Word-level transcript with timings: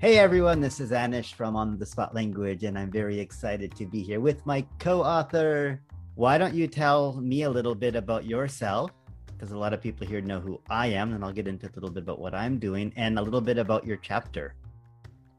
Hey 0.00 0.18
everyone, 0.18 0.60
this 0.60 0.78
is 0.78 0.92
Anish 0.92 1.32
from 1.34 1.56
On 1.56 1.76
the 1.76 1.84
Spot 1.84 2.14
Language, 2.14 2.62
and 2.62 2.78
I'm 2.78 2.88
very 2.88 3.18
excited 3.18 3.74
to 3.74 3.84
be 3.84 4.00
here 4.00 4.20
with 4.20 4.46
my 4.46 4.64
co 4.78 5.02
author. 5.02 5.82
Why 6.14 6.38
don't 6.38 6.54
you 6.54 6.68
tell 6.68 7.14
me 7.20 7.42
a 7.42 7.50
little 7.50 7.74
bit 7.74 7.96
about 7.96 8.24
yourself? 8.24 8.92
Because 9.26 9.50
a 9.50 9.58
lot 9.58 9.72
of 9.72 9.82
people 9.82 10.06
here 10.06 10.20
know 10.20 10.38
who 10.38 10.60
I 10.70 10.86
am, 10.86 11.14
and 11.14 11.24
I'll 11.24 11.32
get 11.32 11.48
into 11.48 11.66
a 11.66 11.74
little 11.74 11.90
bit 11.90 12.04
about 12.04 12.20
what 12.20 12.32
I'm 12.32 12.60
doing 12.60 12.92
and 12.94 13.18
a 13.18 13.22
little 13.22 13.40
bit 13.40 13.58
about 13.58 13.84
your 13.84 13.96
chapter. 13.96 14.54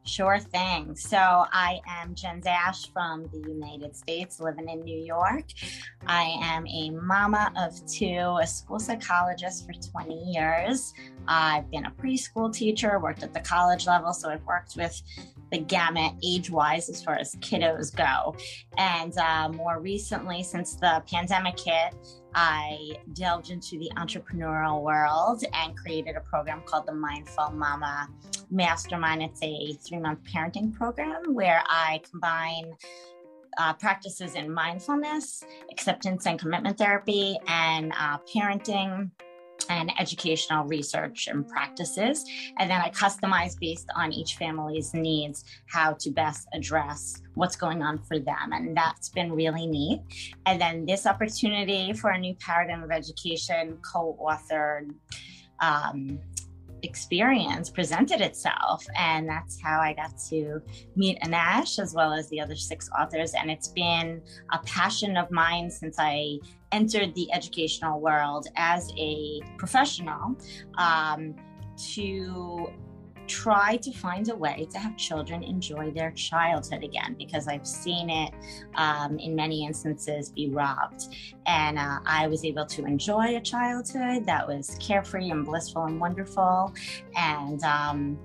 Sure 0.04 0.38
thing. 0.38 0.96
So 0.96 1.18
I 1.18 1.80
am 1.86 2.14
Jen 2.14 2.40
Dash 2.40 2.90
from 2.90 3.28
the 3.32 3.38
United 3.48 3.94
States, 3.94 4.40
living 4.40 4.68
in 4.68 4.80
New 4.80 4.98
York. 4.98 5.44
I 6.06 6.36
am 6.42 6.66
a 6.66 6.90
mama 6.90 7.52
of 7.56 7.86
two, 7.86 8.38
a 8.40 8.46
school 8.46 8.80
psychologist 8.80 9.66
for 9.66 9.72
20 9.72 10.32
years. 10.32 10.94
I've 11.28 11.70
been 11.70 11.84
a 11.84 11.90
preschool 11.90 12.52
teacher, 12.52 12.98
worked 12.98 13.22
at 13.22 13.34
the 13.34 13.40
college 13.40 13.86
level, 13.86 14.14
so 14.14 14.30
I've 14.30 14.44
worked 14.44 14.74
with 14.74 15.00
the 15.52 15.58
gamut 15.58 16.14
age 16.24 16.50
wise 16.50 16.88
as 16.88 17.02
far 17.02 17.18
as 17.18 17.34
kiddos 17.36 17.94
go. 17.94 18.34
And 18.78 19.16
uh, 19.18 19.50
more 19.50 19.80
recently, 19.80 20.42
since 20.42 20.76
the 20.76 21.02
pandemic 21.10 21.60
hit, 21.60 21.94
I 22.34 22.96
delved 23.12 23.50
into 23.50 23.78
the 23.78 23.90
entrepreneurial 23.96 24.82
world 24.82 25.42
and 25.52 25.76
created 25.76 26.16
a 26.16 26.20
program 26.20 26.62
called 26.64 26.86
the 26.86 26.94
Mindful 26.94 27.50
Mama 27.50 28.08
Mastermind. 28.50 29.22
It's 29.22 29.42
a 29.42 29.72
three 29.74 29.98
month 29.98 30.20
parenting 30.24 30.72
program 30.72 31.34
where 31.34 31.62
I 31.66 32.00
combine 32.08 32.74
uh, 33.58 33.72
practices 33.74 34.34
in 34.34 34.52
mindfulness, 34.52 35.44
acceptance 35.70 36.26
and 36.26 36.38
commitment 36.38 36.78
therapy, 36.78 37.38
and 37.46 37.92
uh, 37.98 38.18
parenting 38.32 39.10
and 39.70 39.92
educational 39.98 40.64
research 40.64 41.28
and 41.28 41.48
practices. 41.48 42.24
And 42.58 42.68
then 42.68 42.80
I 42.80 42.90
customize 42.90 43.58
based 43.58 43.88
on 43.94 44.12
each 44.12 44.34
family's 44.34 44.92
needs 44.92 45.44
how 45.66 45.94
to 46.00 46.10
best 46.10 46.48
address 46.52 47.22
what's 47.34 47.56
going 47.56 47.80
on 47.82 48.02
for 48.02 48.18
them. 48.18 48.52
And 48.52 48.76
that's 48.76 49.08
been 49.08 49.32
really 49.32 49.66
neat. 49.66 50.02
And 50.44 50.60
then 50.60 50.84
this 50.84 51.06
opportunity 51.06 51.92
for 51.92 52.10
a 52.10 52.18
new 52.18 52.34
paradigm 52.34 52.82
of 52.82 52.90
education 52.90 53.78
co 53.80 54.18
authored. 54.20 54.90
Um, 55.60 56.18
experience 56.82 57.68
presented 57.68 58.22
itself 58.22 58.82
and 58.98 59.28
that's 59.28 59.60
how 59.60 59.80
i 59.80 59.92
got 59.92 60.16
to 60.16 60.62
meet 60.96 61.20
Anish 61.20 61.78
as 61.78 61.92
well 61.94 62.14
as 62.14 62.30
the 62.30 62.40
other 62.40 62.56
six 62.56 62.88
authors 62.98 63.34
and 63.34 63.50
it's 63.50 63.68
been 63.68 64.22
a 64.52 64.58
passion 64.60 65.18
of 65.18 65.30
mine 65.30 65.70
since 65.70 65.96
i 65.98 66.38
entered 66.72 67.14
the 67.14 67.32
educational 67.32 68.00
world 68.00 68.46
as 68.56 68.92
a 68.98 69.40
professional 69.58 70.36
um, 70.78 71.34
to 71.94 72.72
try 73.30 73.76
to 73.76 73.92
find 73.92 74.28
a 74.28 74.34
way 74.34 74.66
to 74.72 74.78
have 74.78 74.96
children 74.96 75.44
enjoy 75.44 75.90
their 75.92 76.10
childhood 76.10 76.82
again 76.82 77.14
because 77.16 77.46
I've 77.46 77.66
seen 77.66 78.10
it 78.10 78.34
um, 78.74 79.20
in 79.20 79.36
many 79.36 79.64
instances 79.64 80.30
be 80.30 80.50
robbed. 80.50 81.04
And 81.46 81.78
uh, 81.78 82.00
I 82.04 82.26
was 82.26 82.44
able 82.44 82.66
to 82.66 82.84
enjoy 82.84 83.36
a 83.36 83.40
childhood 83.40 84.26
that 84.26 84.46
was 84.46 84.76
carefree 84.80 85.30
and 85.30 85.44
blissful 85.44 85.84
and 85.84 86.00
wonderful. 86.00 86.74
And 87.16 87.62
um, 87.62 88.18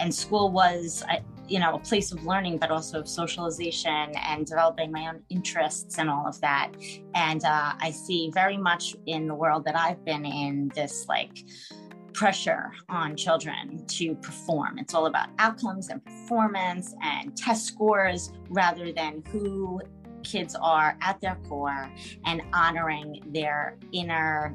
and 0.00 0.12
school 0.12 0.50
was 0.50 1.04
you 1.52 1.58
know 1.58 1.74
a 1.74 1.78
place 1.78 2.12
of 2.12 2.24
learning 2.24 2.56
but 2.56 2.70
also 2.70 3.00
of 3.00 3.06
socialization 3.06 4.12
and 4.28 4.46
developing 4.46 4.90
my 4.90 5.08
own 5.08 5.20
interests 5.28 5.98
and 5.98 6.08
all 6.08 6.26
of 6.26 6.40
that. 6.40 6.70
And 7.14 7.44
uh, 7.44 7.72
i 7.86 7.90
see 7.90 8.30
very 8.32 8.56
much 8.56 8.96
in 9.06 9.26
the 9.26 9.34
world 9.34 9.64
that 9.66 9.76
i've 9.76 10.02
been 10.04 10.24
in 10.24 10.72
this 10.74 11.06
like 11.08 11.36
pressure 12.14 12.70
on 12.90 13.16
children 13.16 13.84
to 13.86 14.14
perform. 14.16 14.78
It's 14.78 14.94
all 14.94 15.06
about 15.06 15.28
outcomes 15.38 15.88
and 15.88 16.04
performance 16.04 16.94
and 17.02 17.34
test 17.36 17.64
scores 17.66 18.32
rather 18.50 18.92
than 18.92 19.22
who 19.30 19.80
kids 20.22 20.54
are 20.60 20.96
at 21.00 21.20
their 21.20 21.36
core 21.48 21.90
and 22.26 22.42
honoring 22.52 23.22
their 23.28 23.78
inner 23.92 24.54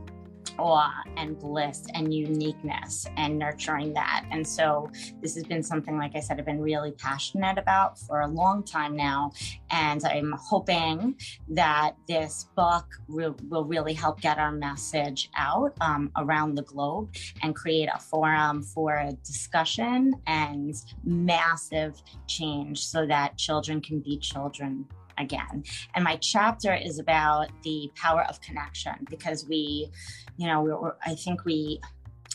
awe 0.57 1.01
and 1.15 1.37
bliss 1.39 1.85
and 1.93 2.13
uniqueness 2.13 3.07
and 3.17 3.37
nurturing 3.37 3.93
that. 3.93 4.25
And 4.31 4.47
so 4.47 4.89
this 5.21 5.35
has 5.35 5.43
been 5.43 5.63
something, 5.63 5.97
like 5.97 6.15
I 6.15 6.19
said, 6.19 6.39
I've 6.39 6.45
been 6.45 6.61
really 6.61 6.91
passionate 6.91 7.57
about 7.57 7.99
for 7.99 8.21
a 8.21 8.27
long 8.27 8.63
time 8.63 8.95
now. 8.95 9.31
And 9.71 10.03
I'm 10.05 10.33
hoping 10.37 11.15
that 11.49 11.95
this 12.07 12.47
book 12.55 12.85
will, 13.07 13.35
will 13.49 13.65
really 13.65 13.93
help 13.93 14.21
get 14.21 14.37
our 14.37 14.51
message 14.51 15.29
out 15.37 15.73
um, 15.81 16.11
around 16.17 16.55
the 16.55 16.63
globe 16.63 17.13
and 17.43 17.55
create 17.55 17.89
a 17.93 17.99
forum 17.99 18.63
for 18.63 19.09
discussion 19.23 20.13
and 20.27 20.73
massive 21.03 22.01
change 22.27 22.85
so 22.85 23.05
that 23.05 23.37
children 23.37 23.81
can 23.81 23.99
be 23.99 24.17
children 24.17 24.85
again. 25.17 25.63
And 25.95 26.03
my 26.03 26.17
chapter 26.17 26.73
is 26.73 26.99
about 26.99 27.47
the 27.63 27.91
power 27.95 28.23
of 28.29 28.41
connection 28.41 28.93
because 29.09 29.47
we, 29.47 29.89
you 30.37 30.47
know, 30.47 30.61
we're, 30.61 30.95
I 31.05 31.15
think 31.15 31.45
we 31.45 31.79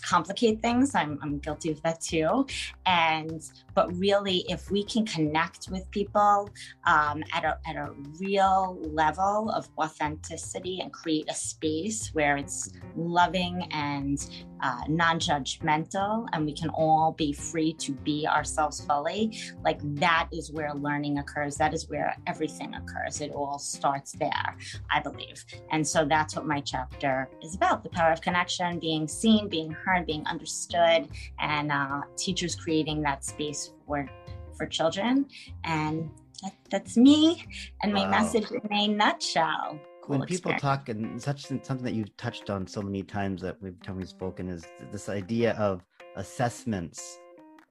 complicate 0.02 0.60
things. 0.60 0.94
I'm, 0.94 1.18
I'm 1.22 1.38
guilty 1.38 1.70
of 1.70 1.82
that 1.82 2.00
too. 2.00 2.46
And 2.86 3.42
but 3.74 3.94
really, 3.96 4.44
if 4.48 4.70
we 4.70 4.84
can 4.84 5.06
connect 5.06 5.68
with 5.70 5.90
people 5.90 6.50
um, 6.84 7.22
at 7.32 7.44
a 7.44 7.58
at 7.66 7.76
a 7.76 7.92
real 8.20 8.78
level 8.92 9.50
of 9.50 9.68
authenticity 9.78 10.80
and 10.80 10.92
create 10.92 11.26
a 11.30 11.34
space 11.34 12.10
where 12.12 12.36
it's 12.36 12.72
loving 12.96 13.68
and 13.70 14.18
uh, 14.62 14.82
non-judgmental, 14.88 16.28
and 16.32 16.46
we 16.46 16.54
can 16.54 16.70
all 16.70 17.12
be 17.12 17.32
free 17.32 17.72
to 17.74 17.92
be 17.92 18.26
ourselves 18.26 18.84
fully, 18.84 19.36
like 19.64 19.80
that 20.00 20.28
is 20.32 20.52
where 20.52 20.72
learning 20.74 21.18
occurs. 21.18 21.56
That 21.56 21.74
is 21.74 21.88
where 21.88 22.16
everything 22.26 22.74
occurs. 22.74 23.20
It 23.20 23.32
all 23.32 23.58
starts 23.58 24.12
there, 24.12 24.56
I 24.90 25.00
believe. 25.00 25.44
And 25.70 25.86
so 25.86 26.04
that's 26.04 26.36
what 26.36 26.46
my 26.46 26.60
chapter 26.60 27.28
is 27.42 27.54
about: 27.54 27.82
the 27.82 27.90
power 27.90 28.12
of 28.12 28.20
connection, 28.20 28.78
being 28.78 29.08
seen, 29.08 29.48
being 29.48 29.72
heard 29.72 30.06
being 30.06 30.26
understood, 30.26 31.08
and 31.38 31.72
uh, 31.72 32.02
teachers 32.16 32.54
creating 32.54 33.02
that 33.02 33.24
space 33.24 33.72
for 33.86 34.08
for 34.56 34.66
children. 34.66 35.26
And 35.64 36.10
that, 36.42 36.54
that's 36.70 36.96
me 36.96 37.44
and 37.82 37.92
my 37.92 38.04
wow. 38.04 38.10
message 38.10 38.50
in 38.50 38.72
a 38.72 38.88
nutshell. 38.88 39.78
Cool 40.02 40.18
when 40.18 40.26
people 40.26 40.52
experience. 40.52 40.62
talk 40.62 40.88
and 40.88 41.22
such 41.22 41.46
something 41.46 41.82
that 41.82 41.94
you've 41.94 42.16
touched 42.16 42.50
on 42.50 42.66
so 42.66 42.82
many 42.82 43.02
times 43.02 43.40
that 43.42 43.56
we've 43.62 43.80
time 43.82 43.96
we've 43.96 44.08
spoken 44.08 44.48
is 44.48 44.64
this 44.90 45.08
idea 45.08 45.52
of 45.52 45.84
assessments 46.16 47.18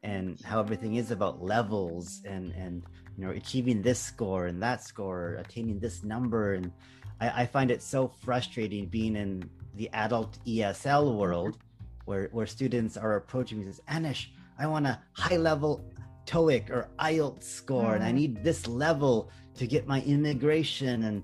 and 0.04 0.40
how 0.42 0.60
everything 0.60 0.96
is 0.96 1.12
about 1.12 1.44
levels 1.44 2.22
and 2.26 2.54
and 2.54 2.86
you 3.18 3.26
know 3.26 3.32
achieving 3.32 3.82
this 3.82 4.00
score 4.00 4.48
and 4.48 4.64
that 4.64 4.82
score 4.84 5.36
attaining 5.36 5.78
this 5.80 6.04
number 6.04 6.54
and 6.54 6.72
I, 7.20 7.42
I 7.42 7.46
find 7.46 7.70
it 7.70 7.84
so 7.84 8.08
frustrating 8.08 8.88
being 8.88 9.16
in 9.18 9.50
the 9.76 9.90
adult 9.92 10.40
esl 10.46 11.16
world 11.16 11.58
where 12.06 12.30
where 12.32 12.46
students 12.46 12.98
are 12.98 13.16
approaching 13.16 13.60
me 13.60 13.66
and 13.66 13.76
says, 13.76 13.84
Anish, 13.90 14.28
I 14.60 14.68
want 14.68 14.86
a 14.86 15.00
high 15.14 15.38
level 15.38 15.84
TOEIC 16.26 16.70
or 16.70 16.90
IELTS 17.00 17.44
score, 17.44 17.92
mm. 17.92 17.96
and 17.96 18.04
I 18.04 18.08
mm-hmm. 18.08 18.16
need 18.18 18.44
this 18.44 18.68
level 18.68 19.30
to 19.56 19.68
get 19.68 19.88
my 19.88 20.02
immigration, 20.02 21.04
and 21.04 21.24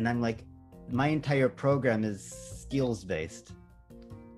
and 0.00 0.08
I'm 0.08 0.22
like, 0.22 0.46
my 0.88 1.08
entire 1.08 1.50
program 1.50 2.04
is 2.04 2.24
skills 2.62 3.04
based. 3.04 3.52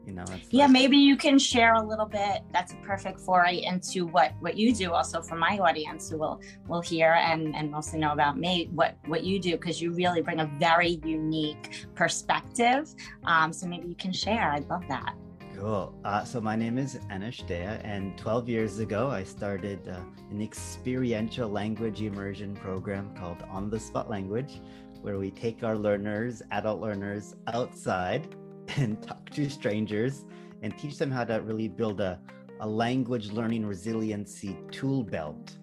You 0.05 0.13
know, 0.13 0.25
yeah, 0.51 0.65
like, 0.65 0.73
maybe 0.73 0.97
you 0.97 1.17
can 1.17 1.39
share 1.39 1.75
a 1.75 1.87
little 1.87 2.07
bit. 2.07 2.43
That's 2.53 2.73
a 2.73 2.77
perfect 2.79 3.21
foray 3.21 3.63
into 3.63 4.05
what 4.05 4.33
what 4.41 4.57
you 4.57 4.75
do, 4.75 4.91
also 4.91 5.23
for 5.23 5.37
my 5.37 5.57
audience 5.59 6.11
who 6.11 6.19
will 6.19 6.41
will 6.67 6.81
hear 6.81 7.13
and 7.13 7.55
and 7.55 7.71
mostly 7.71 8.01
know 8.01 8.11
about 8.11 8.37
me 8.37 8.69
what 8.75 8.97
what 9.07 9.23
you 9.23 9.39
do 9.39 9.53
because 9.53 9.81
you 9.81 9.93
really 9.93 10.21
bring 10.21 10.41
a 10.41 10.51
very 10.59 11.01
unique 11.05 11.87
perspective. 11.95 12.93
Um, 13.23 13.53
so 13.53 13.69
maybe 13.69 13.87
you 13.87 13.95
can 13.95 14.13
share. 14.13 14.51
I'd 14.51 14.69
love 14.69 14.83
that. 14.89 15.15
Cool. 15.57 15.95
Uh, 16.05 16.25
so 16.25 16.41
my 16.41 16.57
name 16.57 16.77
is 16.77 16.99
Anish 17.09 17.47
Dea, 17.47 17.79
and 17.85 18.19
12 18.19 18.49
years 18.49 18.81
ago, 18.81 19.09
I 19.11 19.23
started 19.23 19.87
uh, 19.87 20.01
an 20.33 20.43
experiential 20.43 21.49
language 21.49 22.03
immersion 22.03 22.57
program 22.57 23.15
called 23.15 23.45
On 23.49 23.71
the 23.71 23.79
Spot 23.79 24.11
Language, 24.11 24.61
where 25.03 25.19
we 25.19 25.31
take 25.31 25.63
our 25.63 25.77
learners, 25.77 26.43
adult 26.51 26.81
learners, 26.81 27.35
outside 27.53 28.35
and 28.77 29.03
talk 29.03 29.29
to 29.31 29.51
strangers 29.51 30.25
and 30.63 30.77
teach 30.79 30.97
them 30.97 31.11
how 31.11 31.25
to 31.25 31.35
really 31.43 31.69
build 31.69 32.01
a, 32.01 32.19
a 32.61 32.69
language 32.69 33.31
learning 33.33 33.67
resiliency 33.67 34.57
tool 34.71 35.03
belt 35.03 35.59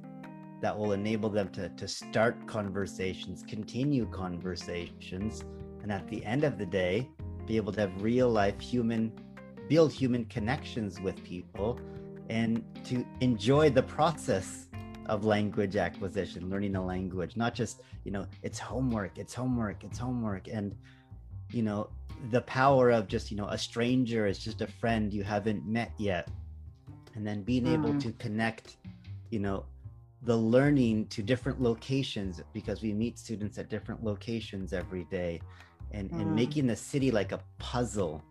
that 0.62 0.78
will 0.78 0.92
enable 0.92 1.30
them 1.30 1.50
to, 1.50 1.70
to 1.70 1.88
start 1.88 2.46
conversations, 2.46 3.44
continue 3.48 4.06
conversations, 4.12 5.46
and 5.82 5.92
at 5.92 6.06
the 6.10 6.24
end 6.26 6.44
of 6.44 6.58
the 6.58 6.66
day, 6.66 7.10
be 7.46 7.56
able 7.56 7.72
to 7.72 7.80
have 7.80 8.02
real 8.02 8.30
life 8.30 8.60
human 8.60 9.12
build 9.70 9.94
human 9.94 10.26
connections 10.26 11.00
with 11.00 11.24
people 11.24 11.80
and 12.30 12.64
to 12.84 13.06
enjoy 13.22 13.70
the 13.70 13.84
process 13.84 14.69
of 15.10 15.26
language 15.26 15.76
acquisition 15.76 16.50
learning 16.50 16.76
a 16.76 16.86
language 16.86 17.36
not 17.36 17.54
just 17.54 17.82
you 18.06 18.12
know 18.12 18.26
it's 18.44 18.60
homework 18.60 19.18
it's 19.18 19.34
homework 19.34 19.84
it's 19.84 19.98
homework 19.98 20.48
and 20.48 20.76
you 21.52 21.64
know 21.64 21.90
the 22.32 22.42
power 22.42 22.90
of 22.92 23.08
just 23.08 23.32
you 23.32 23.38
know 23.38 23.48
a 23.48 23.58
stranger 23.58 24.28
is 24.28 24.40
just 24.40 24.62
a 24.62 24.68
friend 24.68 25.14
you 25.14 25.24
haven't 25.24 25.66
met 25.66 25.92
yet 25.98 26.30
and 27.16 27.26
then 27.26 27.42
being 27.44 27.66
mm. 27.66 27.74
able 27.74 28.00
to 28.00 28.12
connect 28.14 28.78
you 29.30 29.40
know 29.40 29.66
the 30.24 30.36
learning 30.36 31.08
to 31.08 31.24
different 31.24 31.62
locations 31.62 32.42
because 32.54 32.82
we 32.82 32.94
meet 32.94 33.18
students 33.18 33.58
at 33.58 33.70
different 33.70 34.04
locations 34.04 34.74
every 34.74 35.06
day 35.06 35.42
and, 35.92 36.12
mm. 36.12 36.22
and 36.22 36.36
making 36.36 36.68
the 36.68 36.76
city 36.76 37.10
like 37.10 37.32
a 37.32 37.40
puzzle 37.58 38.22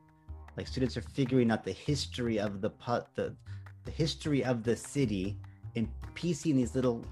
like 0.56 0.66
students 0.66 0.96
are 0.96 1.02
figuring 1.02 1.50
out 1.50 1.64
the 1.64 1.72
history 1.72 2.38
of 2.38 2.60
the 2.60 2.70
the, 3.14 3.34
the 3.84 3.90
history 3.90 4.44
of 4.44 4.62
the 4.62 4.76
city 4.76 5.38
and 5.76 5.88
piecing 6.14 6.56
these 6.56 6.74
little 6.74 7.04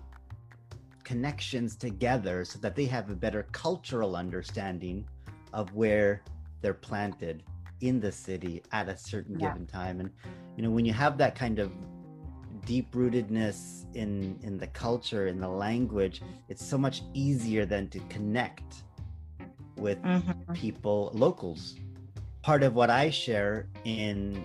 connections 1.05 1.77
together 1.77 2.45
so 2.45 2.59
that 2.59 2.75
they 2.75 2.85
have 2.85 3.11
a 3.11 3.15
better 3.15 3.47
cultural 3.53 4.17
understanding 4.17 5.07
of 5.53 5.73
where 5.73 6.23
they're 6.63 6.75
planted 6.75 7.45
in 7.81 8.01
the 8.01 8.11
city 8.11 8.63
at 8.73 8.89
a 8.89 8.97
certain 8.97 9.39
yeah. 9.39 9.49
given 9.49 9.67
time 9.67 10.01
and 10.01 10.11
you 10.57 10.63
know 10.63 10.71
when 10.71 10.85
you 10.85 10.93
have 10.93 11.17
that 11.19 11.35
kind 11.35 11.59
of 11.59 11.71
deep 12.65 12.91
rootedness 12.93 13.85
in 13.95 14.37
in 14.43 14.59
the 14.59 14.67
culture 14.69 15.29
in 15.29 15.39
the 15.41 15.49
language 15.49 16.23
it's 16.49 16.65
so 16.65 16.77
much 16.77 17.03
easier 17.15 17.65
than 17.65 17.89
to 17.89 18.01
connect 18.09 18.83
with 19.77 20.03
mm-hmm. 20.03 20.53
people 20.55 21.11
locals 21.15 21.77
part 22.43 22.63
of 22.63 22.75
what 22.75 22.91
i 22.91 23.09
share 23.11 23.69
in 23.85 24.45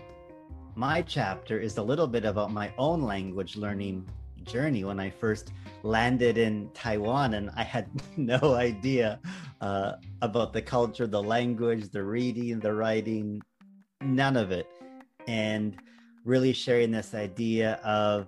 my 0.76 1.02
chapter 1.02 1.60
is 1.60 1.78
a 1.78 1.84
little 1.84 2.08
bit 2.08 2.26
about 2.26 2.52
my 2.52 2.72
own 2.78 3.02
language 3.02 3.56
learning 3.56 4.08
journey. 4.44 4.84
When 4.84 5.00
i 5.00 5.10
first 5.10 5.52
landed 5.84 6.38
in 6.38 6.70
taiwan 6.74 7.34
and 7.34 7.50
i 7.56 7.64
had 7.64 7.90
no 8.18 8.56
idea 8.56 9.20
uh, 9.62 9.94
about 10.22 10.54
the 10.54 10.62
culture 10.62 11.08
the 11.08 11.22
language 11.22 11.90
the 11.90 12.04
reading 12.04 12.60
the 12.60 12.74
writing 12.74 13.42
none 14.02 14.38
of 14.38 14.52
it. 14.52 14.68
And 15.28 15.78
really 16.26 16.54
sharing 16.54 16.92
this 16.92 17.14
idea 17.14 17.80
of 17.84 18.28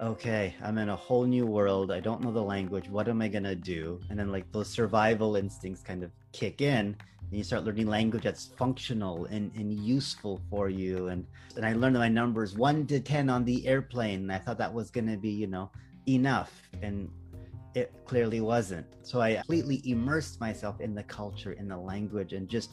okay 0.00 0.54
i'm 0.62 0.78
in 0.78 0.88
a 0.88 0.96
whole 0.96 1.24
new 1.24 1.46
world. 1.46 1.90
I 1.90 2.00
don't 2.00 2.22
know 2.22 2.32
the 2.32 2.42
language. 2.42 2.88
What 2.88 3.08
am 3.08 3.20
i 3.20 3.28
going 3.28 3.44
to 3.44 3.56
do? 3.56 4.00
And 4.10 4.18
then 4.18 4.30
like 4.30 4.50
those 4.52 4.68
survival 4.68 5.36
instincts 5.36 5.82
kind 5.82 6.02
of 6.02 6.10
kick 6.32 6.60
in 6.60 6.96
and 7.30 7.38
you 7.38 7.44
start 7.44 7.64
learning 7.64 7.86
language 7.86 8.22
that's 8.22 8.46
functional 8.56 9.26
and, 9.26 9.52
and 9.54 9.72
useful 9.72 10.40
for 10.50 10.68
you. 10.68 11.08
And 11.08 11.26
and 11.56 11.64
i 11.66 11.72
learned 11.72 11.96
my 11.96 12.08
numbers 12.08 12.54
1 12.54 12.86
to 12.88 13.00
10 13.00 13.28
on 13.28 13.44
the 13.44 13.66
airplane. 13.66 14.20
And 14.20 14.32
i 14.32 14.38
thought 14.38 14.58
that 14.58 14.72
was 14.72 14.90
going 14.90 15.06
to 15.08 15.16
be 15.16 15.30
you 15.30 15.46
know 15.46 15.70
enough. 16.06 16.62
And 16.82 17.10
it 17.74 17.92
clearly 18.06 18.40
wasn't. 18.40 18.86
So 19.02 19.20
i 19.20 19.34
completely 19.34 19.82
immersed 19.84 20.40
myself 20.40 20.80
in 20.80 20.94
the 20.94 21.02
culture 21.02 21.52
in 21.52 21.68
the 21.68 21.76
language 21.76 22.32
and 22.32 22.48
just 22.48 22.70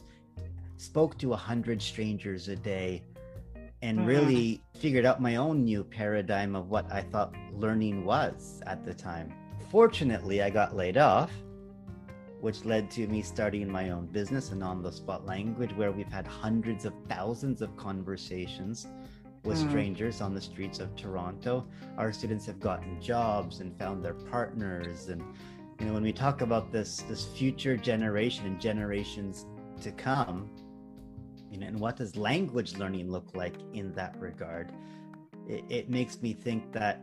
spoke 0.78 1.18
to 1.18 1.32
a 1.32 1.36
hundred 1.36 1.80
strangers 1.80 2.48
a 2.48 2.56
day 2.56 3.02
and 3.82 3.98
mm-hmm. 3.98 4.08
really 4.08 4.62
figured 4.78 5.04
out 5.04 5.20
my 5.20 5.36
own 5.36 5.64
new 5.64 5.84
paradigm 5.84 6.56
of 6.56 6.70
what 6.70 6.90
I 6.90 7.02
thought 7.02 7.34
learning 7.52 8.04
was 8.04 8.62
at 8.66 8.84
the 8.84 8.94
time. 8.94 9.32
Fortunately, 9.70 10.42
I 10.42 10.50
got 10.50 10.76
laid 10.76 10.96
off, 10.96 11.30
which 12.40 12.64
led 12.64 12.90
to 12.92 13.06
me 13.06 13.22
starting 13.22 13.68
my 13.70 13.90
own 13.90 14.06
business 14.06 14.52
and 14.52 14.62
on 14.62 14.82
the 14.82 14.92
spot 14.92 15.26
language, 15.26 15.72
where 15.74 15.92
we've 15.92 16.12
had 16.12 16.26
hundreds 16.26 16.84
of 16.84 16.92
thousands 17.08 17.62
of 17.62 17.76
conversations 17.76 18.86
with 19.44 19.58
mm. 19.58 19.68
strangers 19.68 20.20
on 20.20 20.34
the 20.34 20.40
streets 20.40 20.80
of 20.80 20.94
Toronto. 20.96 21.66
Our 21.96 22.12
students 22.12 22.44
have 22.46 22.60
gotten 22.60 23.00
jobs 23.00 23.60
and 23.60 23.76
found 23.78 24.04
their 24.04 24.14
partners. 24.14 25.08
And 25.08 25.22
you 25.80 25.86
know, 25.86 25.92
when 25.94 26.02
we 26.02 26.12
talk 26.12 26.40
about 26.40 26.72
this 26.72 27.02
this 27.08 27.26
future 27.26 27.76
generation 27.76 28.46
and 28.46 28.60
generations 28.60 29.46
to 29.82 29.92
come, 29.92 30.50
you 31.50 31.58
know, 31.58 31.66
and 31.66 31.80
what 31.80 31.96
does 31.96 32.16
language 32.16 32.76
learning 32.76 33.10
look 33.10 33.34
like 33.34 33.54
in 33.72 33.92
that 33.94 34.18
regard? 34.18 34.72
It, 35.48 35.64
it 35.68 35.90
makes 35.90 36.20
me 36.20 36.32
think 36.32 36.72
that 36.72 37.00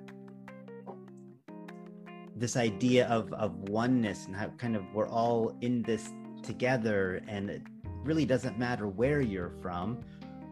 this 2.36 2.58
idea 2.58 3.08
of, 3.08 3.32
of 3.34 3.56
oneness 3.70 4.26
and 4.26 4.36
how 4.36 4.48
kind 4.58 4.76
of 4.76 4.84
we're 4.94 5.08
all 5.08 5.56
in 5.62 5.82
this 5.84 6.10
together 6.42 7.22
and 7.28 7.50
it 7.50 7.62
really 8.04 8.26
doesn't 8.26 8.58
matter 8.60 8.88
where 8.88 9.22
you're 9.22 9.54
from 9.62 10.00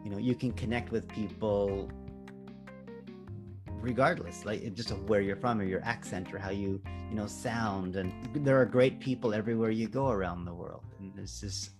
you 0.03 0.09
know 0.09 0.17
you 0.17 0.35
can 0.35 0.51
connect 0.53 0.91
with 0.91 1.07
people 1.09 1.89
regardless 3.81 4.45
like 4.45 4.73
just 4.73 4.91
of 4.91 5.09
where 5.09 5.21
you're 5.21 5.35
from 5.35 5.59
or 5.59 5.63
your 5.63 5.83
accent 5.83 6.33
or 6.33 6.37
how 6.37 6.51
you 6.51 6.81
you 7.09 7.15
know 7.15 7.27
sound 7.27 7.95
and 7.95 8.13
there 8.35 8.59
are 8.59 8.65
great 8.65 8.99
people 8.99 9.33
everywhere 9.33 9.71
you 9.71 9.87
go 9.87 10.09
around 10.09 10.45
the 10.45 10.53
world 10.53 10.83
and 10.99 11.13
this 11.15 11.43
is 11.43 11.71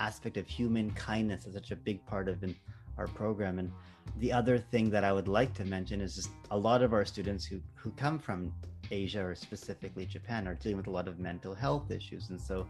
aspect 0.00 0.36
of 0.36 0.46
human 0.46 0.90
kindness 0.92 1.46
is 1.46 1.54
such 1.54 1.70
a 1.70 1.76
big 1.76 2.04
part 2.06 2.28
of 2.28 2.42
in 2.42 2.54
our 2.96 3.06
program. 3.06 3.58
And 3.58 3.72
the 4.18 4.32
other 4.32 4.58
thing 4.58 4.90
that 4.90 5.04
I 5.04 5.12
would 5.12 5.28
like 5.28 5.54
to 5.54 5.64
mention 5.64 6.00
is 6.00 6.14
just 6.14 6.30
a 6.50 6.58
lot 6.58 6.82
of 6.82 6.92
our 6.92 7.04
students 7.04 7.44
who, 7.44 7.60
who 7.74 7.90
come 7.92 8.18
from 8.18 8.52
Asia 8.90 9.24
or 9.24 9.34
specifically 9.34 10.06
Japan 10.06 10.46
are 10.48 10.54
dealing 10.54 10.76
with 10.76 10.86
a 10.86 10.90
lot 10.90 11.08
of 11.08 11.18
mental 11.18 11.54
health 11.54 11.90
issues. 11.90 12.30
And 12.30 12.40
so, 12.40 12.66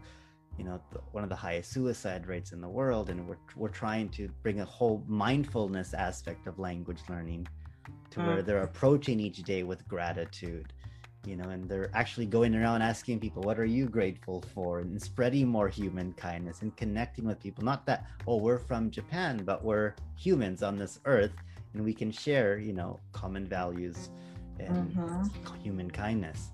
you 0.57 0.63
know, 0.63 0.79
the, 0.91 0.99
one 1.11 1.23
of 1.23 1.29
the 1.29 1.35
highest 1.35 1.71
suicide 1.71 2.27
rates 2.27 2.51
in 2.51 2.61
the 2.61 2.69
world. 2.69 3.09
And 3.09 3.27
we're, 3.27 3.37
we're 3.55 3.69
trying 3.69 4.09
to 4.09 4.29
bring 4.43 4.61
a 4.61 4.65
whole 4.65 5.03
mindfulness 5.07 5.93
aspect 5.93 6.47
of 6.47 6.59
language 6.59 6.99
learning 7.09 7.47
to 8.11 8.19
mm. 8.19 8.27
where 8.27 8.41
they're 8.41 8.63
approaching 8.63 9.19
each 9.19 9.43
day 9.43 9.63
with 9.63 9.87
gratitude 9.87 10.73
you 11.25 11.35
know, 11.35 11.49
and 11.49 11.67
they're 11.67 11.91
actually 11.93 12.25
going 12.25 12.55
around 12.55 12.81
asking 12.81 13.19
people, 13.19 13.43
what 13.43 13.59
are 13.59 13.65
you 13.65 13.87
grateful 13.87 14.43
for? 14.53 14.79
And 14.79 15.01
spreading 15.01 15.47
more 15.47 15.67
human 15.67 16.13
kindness 16.13 16.61
and 16.61 16.75
connecting 16.75 17.25
with 17.25 17.39
people. 17.41 17.63
Not 17.63 17.85
that, 17.87 18.07
oh, 18.25 18.37
we're 18.37 18.57
from 18.57 18.89
Japan, 18.89 19.43
but 19.43 19.63
we're 19.63 19.95
humans 20.15 20.63
on 20.63 20.77
this 20.77 20.99
earth 21.05 21.33
and 21.73 21.83
we 21.83 21.93
can 21.93 22.11
share, 22.11 22.57
you 22.57 22.73
know, 22.73 22.99
common 23.11 23.47
values 23.47 24.09
and 24.59 24.91
mm-hmm. 24.91 25.55
human 25.61 25.89
kindness. 25.89 26.51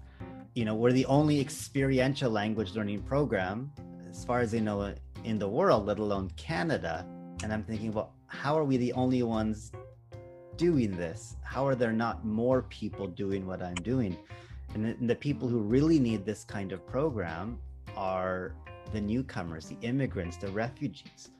You 0.53 0.65
know, 0.65 0.75
we're 0.75 0.93
the 0.93 1.05
only 1.05 1.39
experiential 1.41 2.31
language 2.31 2.73
learning 2.75 3.01
program, 3.03 3.71
as 4.09 4.23
far 4.23 4.39
as 4.39 4.53
I 4.53 4.59
know, 4.59 4.93
in 5.23 5.37
the 5.37 5.47
world, 5.47 5.85
let 5.85 5.99
alone 5.99 6.29
Canada. 6.37 7.05
And 7.43 7.51
I'm 7.51 7.63
thinking, 7.63 7.91
well, 7.91 8.13
how 8.27 8.57
are 8.57 8.63
we 8.63 8.77
the 8.77 8.93
only 8.93 9.23
ones 9.23 9.71
doing 10.55 10.95
this? 10.95 11.35
How 11.43 11.67
are 11.67 11.75
there 11.75 11.91
not 11.91 12.25
more 12.25 12.63
people 12.63 13.07
doing 13.07 13.45
what 13.45 13.61
I'm 13.61 13.75
doing? 13.75 14.17
And 14.73 14.85
the, 14.85 14.89
and 14.89 15.09
the 15.09 15.15
people 15.15 15.47
who 15.47 15.59
really 15.59 15.99
need 15.99 16.25
this 16.25 16.43
kind 16.43 16.71
of 16.71 16.85
program 16.85 17.59
are 17.95 18.55
the 18.93 19.01
newcomers, 19.01 19.65
the 19.65 19.77
immigrants, 19.81 20.37
the 20.37 20.51
refugees. 20.51 21.31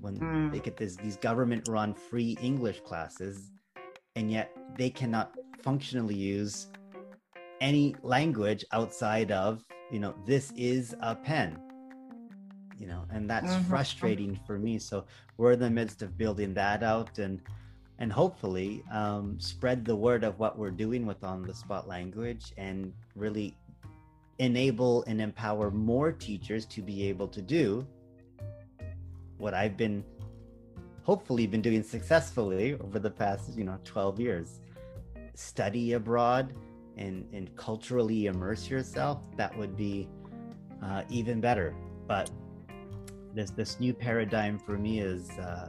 When 0.00 0.18
mm. 0.18 0.52
they 0.52 0.60
get 0.60 0.76
this, 0.76 0.96
these 0.96 1.16
government 1.16 1.68
run 1.68 1.94
free 1.94 2.36
English 2.42 2.80
classes, 2.80 3.50
and 4.16 4.30
yet 4.30 4.56
they 4.76 4.90
cannot 4.90 5.34
functionally 5.62 6.14
use 6.14 6.68
any 7.60 7.94
language 8.02 8.64
outside 8.72 9.30
of, 9.32 9.64
you 9.90 9.98
know, 9.98 10.14
this 10.26 10.52
is 10.56 10.94
a 11.00 11.14
pen 11.14 11.58
you 12.78 12.86
know 12.86 13.04
and 13.10 13.28
that's 13.28 13.52
mm-hmm. 13.52 13.68
frustrating 13.68 14.38
for 14.46 14.58
me 14.58 14.78
so 14.78 15.04
we're 15.36 15.52
in 15.52 15.60
the 15.60 15.70
midst 15.70 16.02
of 16.02 16.16
building 16.16 16.54
that 16.54 16.82
out 16.82 17.18
and 17.18 17.40
and 18.00 18.12
hopefully 18.12 18.84
um, 18.92 19.38
spread 19.40 19.84
the 19.84 19.94
word 19.94 20.22
of 20.22 20.38
what 20.38 20.56
we're 20.56 20.70
doing 20.70 21.04
with 21.04 21.24
on 21.24 21.42
the 21.42 21.52
spot 21.54 21.88
language 21.88 22.52
and 22.56 22.92
really 23.16 23.56
enable 24.38 25.02
and 25.04 25.20
empower 25.20 25.68
more 25.72 26.12
teachers 26.12 26.64
to 26.64 26.80
be 26.80 27.08
able 27.08 27.26
to 27.26 27.42
do 27.42 27.84
what 29.38 29.52
I've 29.52 29.76
been 29.76 30.04
hopefully 31.02 31.46
been 31.46 31.62
doing 31.62 31.82
successfully 31.82 32.74
over 32.74 33.00
the 33.00 33.10
past 33.10 33.56
you 33.56 33.64
know 33.64 33.78
12 33.82 34.20
years 34.20 34.60
study 35.38 35.92
abroad 35.92 36.52
and 36.96 37.24
and 37.32 37.54
culturally 37.56 38.26
immerse 38.26 38.68
yourself 38.68 39.20
that 39.36 39.56
would 39.56 39.76
be 39.76 40.08
uh, 40.82 41.02
even 41.08 41.40
better. 41.40 41.74
But 42.08 42.30
this 43.34 43.50
this 43.50 43.78
new 43.78 43.94
paradigm 43.94 44.58
for 44.58 44.76
me 44.76 44.98
is 45.00 45.30
uh, 45.30 45.68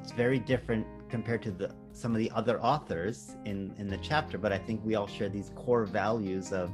it's 0.00 0.12
very 0.12 0.38
different 0.38 0.86
compared 1.08 1.42
to 1.42 1.50
the 1.50 1.74
some 1.92 2.12
of 2.12 2.18
the 2.18 2.30
other 2.30 2.60
authors 2.62 3.36
in 3.44 3.74
in 3.76 3.86
the 3.86 3.98
chapter 3.98 4.38
but 4.38 4.50
i 4.50 4.56
think 4.56 4.82
we 4.82 4.94
all 4.94 5.06
share 5.06 5.28
these 5.28 5.50
core 5.54 5.84
values 5.84 6.50
of 6.52 6.70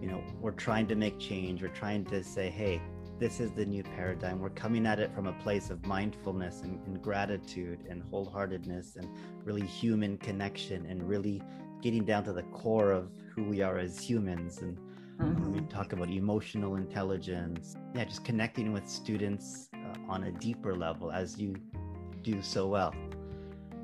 you 0.00 0.08
know 0.08 0.20
we're 0.40 0.50
trying 0.50 0.88
to 0.88 0.96
make 0.96 1.16
change 1.20 1.62
we're 1.62 1.68
trying 1.68 2.04
to 2.04 2.24
say 2.24 2.50
hey 2.50 2.82
this 3.18 3.40
is 3.40 3.52
the 3.52 3.64
new 3.64 3.82
paradigm 3.82 4.40
we're 4.40 4.50
coming 4.50 4.86
at 4.86 4.98
it 4.98 5.14
from 5.14 5.26
a 5.26 5.32
place 5.34 5.70
of 5.70 5.84
mindfulness 5.86 6.62
and, 6.62 6.78
and 6.86 7.02
gratitude 7.02 7.78
and 7.88 8.02
wholeheartedness 8.04 8.96
and 8.96 9.08
really 9.44 9.66
human 9.66 10.18
connection 10.18 10.86
and 10.86 11.08
really 11.08 11.42
getting 11.82 12.04
down 12.04 12.24
to 12.24 12.32
the 12.32 12.42
core 12.44 12.92
of 12.92 13.10
who 13.34 13.44
we 13.44 13.62
are 13.62 13.78
as 13.78 13.98
humans 13.98 14.58
and 14.58 14.78
mm-hmm. 15.20 15.52
we 15.52 15.60
talk 15.62 15.92
about 15.92 16.08
emotional 16.10 16.76
intelligence 16.76 17.76
yeah 17.94 18.04
just 18.04 18.24
connecting 18.24 18.72
with 18.72 18.88
students 18.88 19.68
uh, 19.74 20.12
on 20.12 20.24
a 20.24 20.32
deeper 20.32 20.74
level 20.74 21.10
as 21.10 21.38
you 21.38 21.54
do 22.24 22.42
so 22.42 22.66
well. 22.66 22.92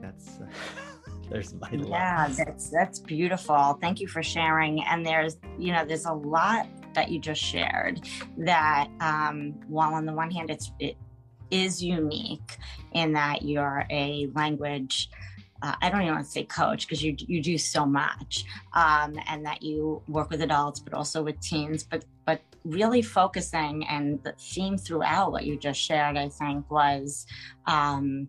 That's 0.00 0.40
uh, 0.40 0.46
there's 1.30 1.54
my 1.54 1.70
yeah, 1.70 2.28
that's 2.36 2.70
that's 2.70 2.98
beautiful. 2.98 3.78
Thank 3.80 4.00
you 4.00 4.08
for 4.08 4.22
sharing. 4.22 4.82
And 4.84 5.06
there's 5.06 5.36
you 5.58 5.72
know 5.72 5.84
there's 5.84 6.06
a 6.06 6.12
lot 6.12 6.66
that 6.94 7.10
you 7.10 7.18
just 7.18 7.40
shared 7.40 8.08
that 8.38 8.88
um, 9.00 9.54
while 9.68 9.94
on 9.94 10.06
the 10.06 10.12
one 10.12 10.30
hand 10.30 10.50
it's 10.50 10.72
it 10.78 10.96
is 11.50 11.82
unique 11.82 12.58
in 12.92 13.12
that 13.12 13.42
you're 13.42 13.84
a 13.90 14.28
language 14.34 15.10
uh, 15.62 15.74
I 15.82 15.90
don't 15.90 16.02
even 16.02 16.14
want 16.14 16.24
to 16.24 16.30
say 16.30 16.44
coach 16.44 16.86
because 16.86 17.02
you 17.02 17.14
you 17.18 17.42
do 17.42 17.58
so 17.58 17.84
much, 17.84 18.44
um, 18.72 19.18
and 19.26 19.44
that 19.44 19.62
you 19.62 20.02
work 20.08 20.30
with 20.30 20.40
adults, 20.40 20.80
but 20.80 20.94
also 20.94 21.22
with 21.22 21.38
teens. 21.40 21.82
But 21.82 22.04
but 22.24 22.40
really 22.64 23.02
focusing 23.02 23.86
and 23.86 24.22
the 24.22 24.32
theme 24.38 24.78
throughout 24.78 25.32
what 25.32 25.44
you 25.44 25.58
just 25.58 25.80
shared, 25.80 26.16
I 26.16 26.28
think, 26.28 26.70
was 26.70 27.26
um, 27.66 28.28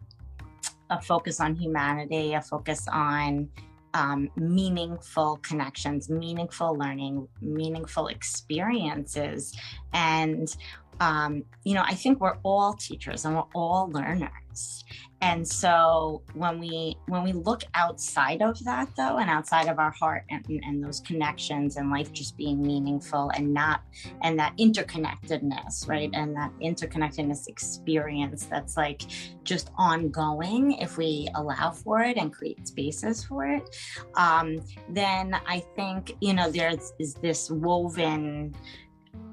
a 0.89 1.01
focus 1.01 1.39
on 1.39 1.55
humanity, 1.55 2.33
a 2.33 2.41
focus 2.41 2.87
on 2.91 3.49
um, 3.93 4.29
meaningful 4.35 5.37
connections, 5.43 6.09
meaningful 6.09 6.77
learning, 6.77 7.27
meaningful 7.41 8.07
experiences, 8.07 9.55
and 9.93 10.55
um, 10.99 11.43
you 11.63 11.73
know, 11.73 11.83
I 11.83 11.95
think 11.95 12.21
we're 12.21 12.37
all 12.43 12.73
teachers 12.73 13.25
and 13.25 13.35
we're 13.35 13.43
all 13.55 13.89
learners. 13.91 14.85
And 15.21 15.47
so 15.47 16.23
when 16.33 16.59
we 16.59 16.97
when 17.07 17.23
we 17.23 17.31
look 17.31 17.63
outside 17.75 18.41
of 18.41 18.63
that 18.63 18.89
though, 18.97 19.17
and 19.17 19.29
outside 19.29 19.67
of 19.67 19.77
our 19.77 19.91
heart 19.91 20.23
and, 20.29 20.43
and 20.47 20.83
those 20.83 20.99
connections 21.01 21.77
and 21.77 21.91
life 21.91 22.11
just 22.11 22.35
being 22.37 22.61
meaningful 22.61 23.31
and 23.35 23.53
not 23.53 23.81
and 24.21 24.39
that 24.39 24.57
interconnectedness, 24.57 25.87
right? 25.87 26.09
And 26.13 26.35
that 26.35 26.51
interconnectedness 26.61 27.47
experience 27.47 28.45
that's 28.45 28.77
like 28.77 29.03
just 29.43 29.69
ongoing 29.77 30.73
if 30.73 30.97
we 30.97 31.29
allow 31.35 31.71
for 31.71 32.01
it 32.01 32.17
and 32.17 32.33
create 32.33 32.67
spaces 32.67 33.23
for 33.23 33.45
it, 33.45 33.75
um, 34.15 34.59
then 34.89 35.35
I 35.47 35.59
think, 35.75 36.15
you 36.19 36.33
know, 36.33 36.49
there's 36.49 36.93
is 36.99 37.13
this 37.15 37.51
woven 37.51 38.55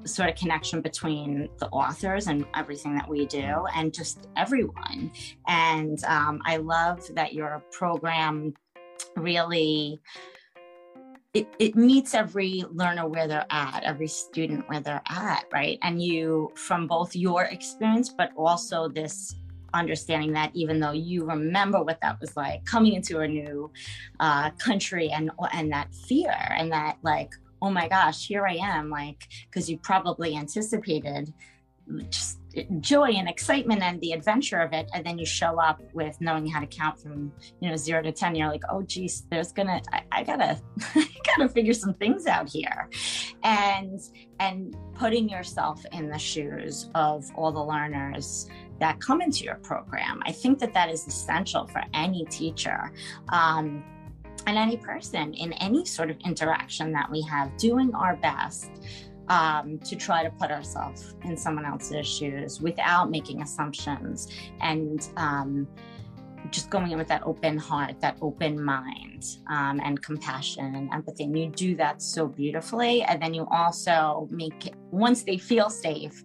sort 0.05 0.29
of 0.29 0.35
connection 0.35 0.81
between 0.81 1.49
the 1.57 1.67
authors 1.67 2.27
and 2.27 2.45
everything 2.55 2.95
that 2.95 3.07
we 3.07 3.25
do 3.25 3.65
and 3.75 3.93
just 3.93 4.27
everyone. 4.37 5.11
And 5.47 6.03
um, 6.05 6.41
I 6.45 6.57
love 6.57 7.03
that 7.15 7.33
your 7.33 7.63
program 7.71 8.53
really 9.15 9.99
it, 11.33 11.47
it 11.59 11.75
meets 11.75 12.15
every 12.15 12.65
learner 12.71 13.07
where 13.07 13.27
they're 13.27 13.45
at, 13.51 13.83
every 13.83 14.07
student 14.07 14.67
where 14.67 14.79
they're 14.79 15.03
at, 15.07 15.45
right? 15.53 15.77
And 15.83 16.01
you, 16.01 16.51
from 16.55 16.87
both 16.87 17.15
your 17.15 17.43
experience, 17.43 18.09
but 18.09 18.31
also 18.35 18.87
this 18.87 19.35
understanding 19.75 20.33
that 20.33 20.49
even 20.55 20.79
though 20.79 20.91
you 20.91 21.25
remember 21.25 21.83
what 21.83 22.01
that 22.01 22.19
was 22.19 22.35
like 22.35 22.65
coming 22.65 22.93
into 22.93 23.19
a 23.19 23.27
new 23.27 23.71
uh, 24.19 24.49
country 24.51 25.11
and 25.11 25.29
and 25.53 25.71
that 25.71 25.93
fear 25.93 26.33
and 26.57 26.71
that 26.71 26.97
like 27.03 27.31
oh 27.61 27.69
my 27.69 27.87
gosh, 27.87 28.27
here 28.27 28.45
I 28.45 28.55
am, 28.55 28.89
like, 28.89 29.27
because 29.49 29.69
you 29.69 29.77
probably 29.77 30.35
anticipated 30.35 31.33
just 32.09 32.39
joy 32.79 33.09
and 33.09 33.29
excitement 33.29 33.81
and 33.81 33.99
the 34.01 34.11
adventure 34.11 34.59
of 34.59 34.73
it. 34.73 34.89
And 34.93 35.05
then 35.05 35.17
you 35.17 35.25
show 35.25 35.59
up 35.59 35.81
with 35.93 36.19
knowing 36.19 36.47
how 36.47 36.59
to 36.59 36.67
count 36.67 36.99
from 36.99 37.31
you 37.61 37.69
know 37.69 37.75
zero 37.75 38.01
to 38.01 38.11
ten 38.11 38.35
you're 38.35 38.47
like 38.47 38.63
oh 38.69 38.81
geez 38.81 39.25
there's 39.29 39.51
gonna 39.51 39.81
i, 39.91 40.01
I 40.11 40.23
gotta 40.23 40.59
i 40.95 41.07
gotta 41.25 41.49
figure 41.49 41.73
some 41.73 41.93
things 41.93 42.25
out 42.27 42.49
here. 42.49 42.89
And 43.43 43.99
and 44.39 44.75
putting 44.93 45.29
yourself 45.29 45.83
in 45.91 46.09
the 46.09 46.17
shoes 46.17 46.89
of 46.95 47.25
all 47.35 47.51
the 47.51 47.63
learners 47.63 48.47
that 48.79 48.99
come 49.01 49.21
into 49.21 49.43
your 49.43 49.55
program 49.55 50.21
i 50.25 50.31
think 50.31 50.59
that 50.59 50.73
that 50.73 50.89
is 50.89 51.05
essential 51.07 51.67
for 51.67 51.83
any 51.93 52.25
teacher. 52.25 52.91
Um, 53.29 53.83
and 54.47 54.57
any 54.57 54.77
person 54.77 55.33
in 55.33 55.53
any 55.53 55.85
sort 55.85 56.09
of 56.09 56.17
interaction 56.25 56.91
that 56.93 57.09
we 57.09 57.21
have, 57.23 57.55
doing 57.57 57.93
our 57.93 58.15
best 58.17 58.71
um, 59.27 59.79
to 59.79 59.95
try 59.95 60.23
to 60.23 60.29
put 60.31 60.51
ourselves 60.51 61.15
in 61.23 61.37
someone 61.37 61.65
else's 61.65 62.07
shoes 62.07 62.59
without 62.59 63.09
making 63.09 63.41
assumptions 63.41 64.27
and 64.61 65.09
um, 65.17 65.67
just 66.51 66.69
going 66.69 66.91
in 66.91 66.97
with 66.97 67.07
that 67.07 67.21
open 67.23 67.57
heart, 67.57 67.99
that 68.01 68.17
open 68.21 68.61
mind, 68.61 69.25
um, 69.49 69.79
and 69.83 70.01
compassion 70.01 70.75
and 70.75 70.91
empathy. 70.93 71.25
And 71.25 71.37
you 71.37 71.49
do 71.49 71.75
that 71.75 72.01
so 72.01 72.27
beautifully. 72.27 73.03
And 73.03 73.21
then 73.21 73.33
you 73.33 73.47
also 73.51 74.27
make, 74.31 74.73
once 74.91 75.23
they 75.23 75.37
feel 75.37 75.69
safe, 75.69 76.23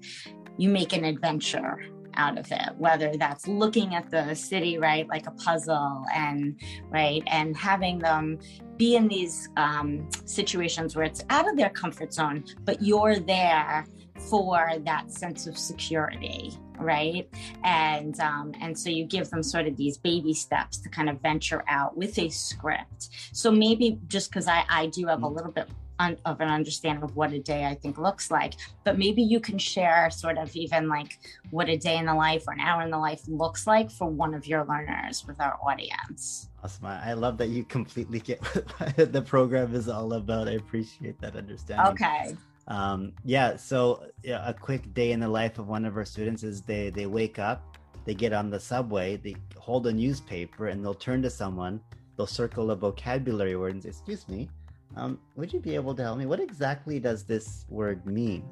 you 0.57 0.69
make 0.69 0.93
an 0.93 1.05
adventure 1.05 1.81
out 2.17 2.39
of 2.39 2.51
it, 2.51 2.75
whether 2.77 3.17
that's 3.17 3.47
looking 3.47 3.95
at 3.95 4.11
the 4.11 4.35
city, 4.35 4.79
right, 4.79 5.09
like 5.09 5.27
a 5.27 5.33
puzzle, 5.33 6.05
and 6.15 6.61
right, 6.91 7.23
and 7.27 7.57
having 7.57 7.99
them 7.99 8.39
be 8.77 8.97
in 8.97 9.09
these 9.09 9.49
um, 9.57 10.09
situations 10.25 10.97
where 10.97 11.05
it's 11.05 11.25
out 11.31 11.49
of 11.49 11.57
their 11.57 11.71
comfort 11.71 12.13
zone, 12.13 12.45
but 12.65 12.83
you're 12.83 13.19
there 13.19 13.87
for 14.29 14.71
that 14.85 15.11
sense 15.11 15.47
of 15.47 15.59
security 15.59 16.53
right 16.79 17.29
and 17.63 18.19
um, 18.21 18.53
and 18.61 18.77
so 18.77 18.89
you 18.91 19.05
give 19.05 19.29
them 19.31 19.43
sort 19.43 19.67
of 19.67 19.77
these 19.77 19.99
baby 19.99 20.33
steps 20.33 20.79
to 20.79 20.89
kind 20.89 21.09
of 21.09 21.21
venture 21.21 21.65
out 21.69 21.97
with 21.97 22.19
a 22.19 22.29
script 22.29 23.11
so 23.33 23.51
maybe 23.51 23.99
just 24.09 24.31
because 24.31 24.49
I, 24.49 24.65
I 24.69 24.87
do 24.87 25.07
have 25.07 25.23
a 25.23 25.27
mm. 25.27 25.37
little 25.37 25.53
bit 25.53 25.69
un- 25.99 26.19
of 26.25 26.41
an 26.41 26.49
understanding 26.49 27.03
of 27.03 27.17
what 27.17 27.33
a 27.33 27.39
day 27.39 27.65
I 27.65 27.75
think 27.75 27.99
looks 27.99 28.31
like. 28.31 28.55
But 28.85 28.99
maybe 28.99 29.23
you 29.23 29.41
can 29.41 29.59
share 29.59 30.11
sort 30.11 30.39
of 30.39 30.55
even 30.57 30.89
like 30.89 31.19
what 31.51 31.69
a 31.69 31.77
day 31.77 31.97
in 31.99 32.07
the 32.07 32.15
life 32.15 32.45
or 32.47 32.55
an 32.55 32.61
hour 32.61 32.83
in 32.83 32.91
the 32.91 32.99
life 32.99 33.23
looks 33.29 33.67
like 33.67 33.91
for 33.91 34.09
one 34.09 34.35
of 34.35 34.47
your 34.47 34.65
learners 34.65 35.25
with 35.27 35.41
our 35.41 35.59
audience. 35.67 36.49
Awesome. 36.63 36.87
I 36.87 37.13
love 37.13 37.39
that 37.39 37.49
you 37.49 37.65
completely 37.65 38.21
get 38.21 38.43
what 38.45 38.97
the 39.13 39.23
program 39.23 39.75
is 39.75 39.89
all 39.89 40.15
about. 40.15 40.49
I 40.49 40.53
appreciate 40.53 41.21
that 41.21 41.37
understanding. 41.37 41.87
Okay. 41.93 42.37
Um, 42.69 43.13
yeah. 43.25 43.57
So 43.57 44.07
yeah, 44.23 44.49
a 44.49 44.55
quick 44.55 44.95
day 44.95 45.13
in 45.13 45.21
the 45.21 45.29
life 45.29 45.59
of 45.59 45.69
one 45.69 45.85
of 45.85 45.97
our 45.97 46.05
students 46.05 46.43
is 46.43 46.63
they 46.63 46.91
they 46.91 47.07
wake 47.07 47.39
up, 47.39 47.77
they 48.07 48.15
get 48.15 48.33
on 48.33 48.51
the 48.51 48.59
subway, 48.59 49.17
they 49.17 49.37
hold 49.59 49.87
a 49.87 49.93
newspaper, 49.93 50.69
and 50.69 50.83
they'll 50.83 50.95
turn 50.95 51.21
to 51.23 51.31
someone. 51.31 51.81
They'll 52.17 52.27
circle 52.27 52.71
a 52.71 52.77
vocabulary 52.77 53.57
word 53.57 53.75
and 53.75 53.83
say, 53.83 53.91
"Excuse 53.91 54.27
me, 54.29 54.49
um, 54.97 55.19
would 55.37 55.53
you 55.53 55.61
be 55.61 55.75
able 55.75 55.95
to 55.95 56.03
help 56.03 56.19
me? 56.19 56.27
What 56.27 56.41
exactly 56.41 57.01
does 57.01 57.25
this 57.25 57.67
word 57.69 58.07
mean? 58.07 58.49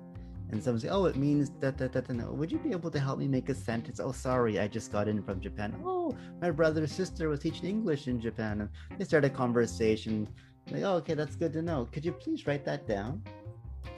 And 0.51 0.63
someone 0.63 0.81
say, 0.81 0.89
oh, 0.89 1.07
it 1.07 1.17
means 1.17 1.51
that, 1.61 1.79
that, 1.79 1.93
that, 1.93 2.11
no. 2.11 2.31
Would 2.33 2.53
you 2.53 2.59
be 2.59 2.73
able 2.73 2.91
to 2.91 3.01
help 3.01 3.19
me 3.19 3.27
make 3.27 3.49
a 3.49 3.55
sentence? 3.55 4.01
Oh, 4.01 4.13
sorry, 4.13 4.61
I 4.61 4.69
just 4.69 4.93
got 4.93 5.09
in 5.09 5.23
from 5.23 5.41
Japan. 5.41 5.75
Oh, 5.83 6.15
my 6.43 6.51
brother 6.51 6.87
sister 6.87 7.31
was 7.31 7.41
teaching 7.41 7.65
English 7.65 8.07
in 8.07 8.21
Japan. 8.21 8.61
And 8.61 8.71
they 8.99 9.05
start 9.05 9.25
a 9.25 9.31
conversation. 9.31 10.29
Like, 10.71 10.83
oh, 10.83 10.97
okay, 10.97 11.15
that's 11.15 11.37
good 11.37 11.55
to 11.55 11.63
know. 11.63 11.89
Could 11.91 12.05
you 12.05 12.13
please 12.13 12.47
write 12.47 12.67
that 12.67 12.87
down? 12.87 13.23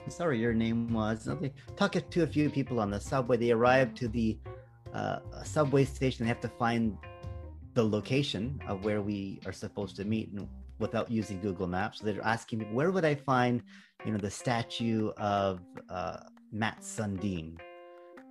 Sorry, 0.07 0.39
your 0.39 0.53
name 0.53 0.93
was. 0.93 1.27
Okay. 1.27 1.51
Talk 1.75 1.93
to 2.09 2.23
a 2.23 2.27
few 2.27 2.49
people 2.49 2.79
on 2.79 2.89
the 2.89 2.99
subway. 2.99 3.35
They 3.37 3.51
arrive 3.51 3.93
to 3.95 4.07
the 4.07 4.37
uh, 4.93 5.19
subway 5.43 5.83
station. 5.83 6.25
They 6.25 6.29
have 6.29 6.41
to 6.41 6.47
find 6.47 6.97
the 7.73 7.83
location 7.83 8.61
of 8.67 8.85
where 8.85 9.01
we 9.01 9.41
are 9.45 9.51
supposed 9.51 9.97
to 9.97 10.05
meet. 10.05 10.31
And 10.31 10.47
without 10.79 11.09
using 11.09 11.39
Google 11.39 11.67
Maps. 11.67 11.99
They're 11.99 12.23
asking 12.23 12.59
me, 12.59 12.65
where 12.65 12.91
would 12.91 13.05
I 13.05 13.15
find, 13.15 13.61
you 14.05 14.11
know, 14.11 14.17
the 14.17 14.31
statue 14.31 15.09
of 15.17 15.61
uh, 15.89 16.17
Matt 16.51 16.81
Sundin? 16.81 17.57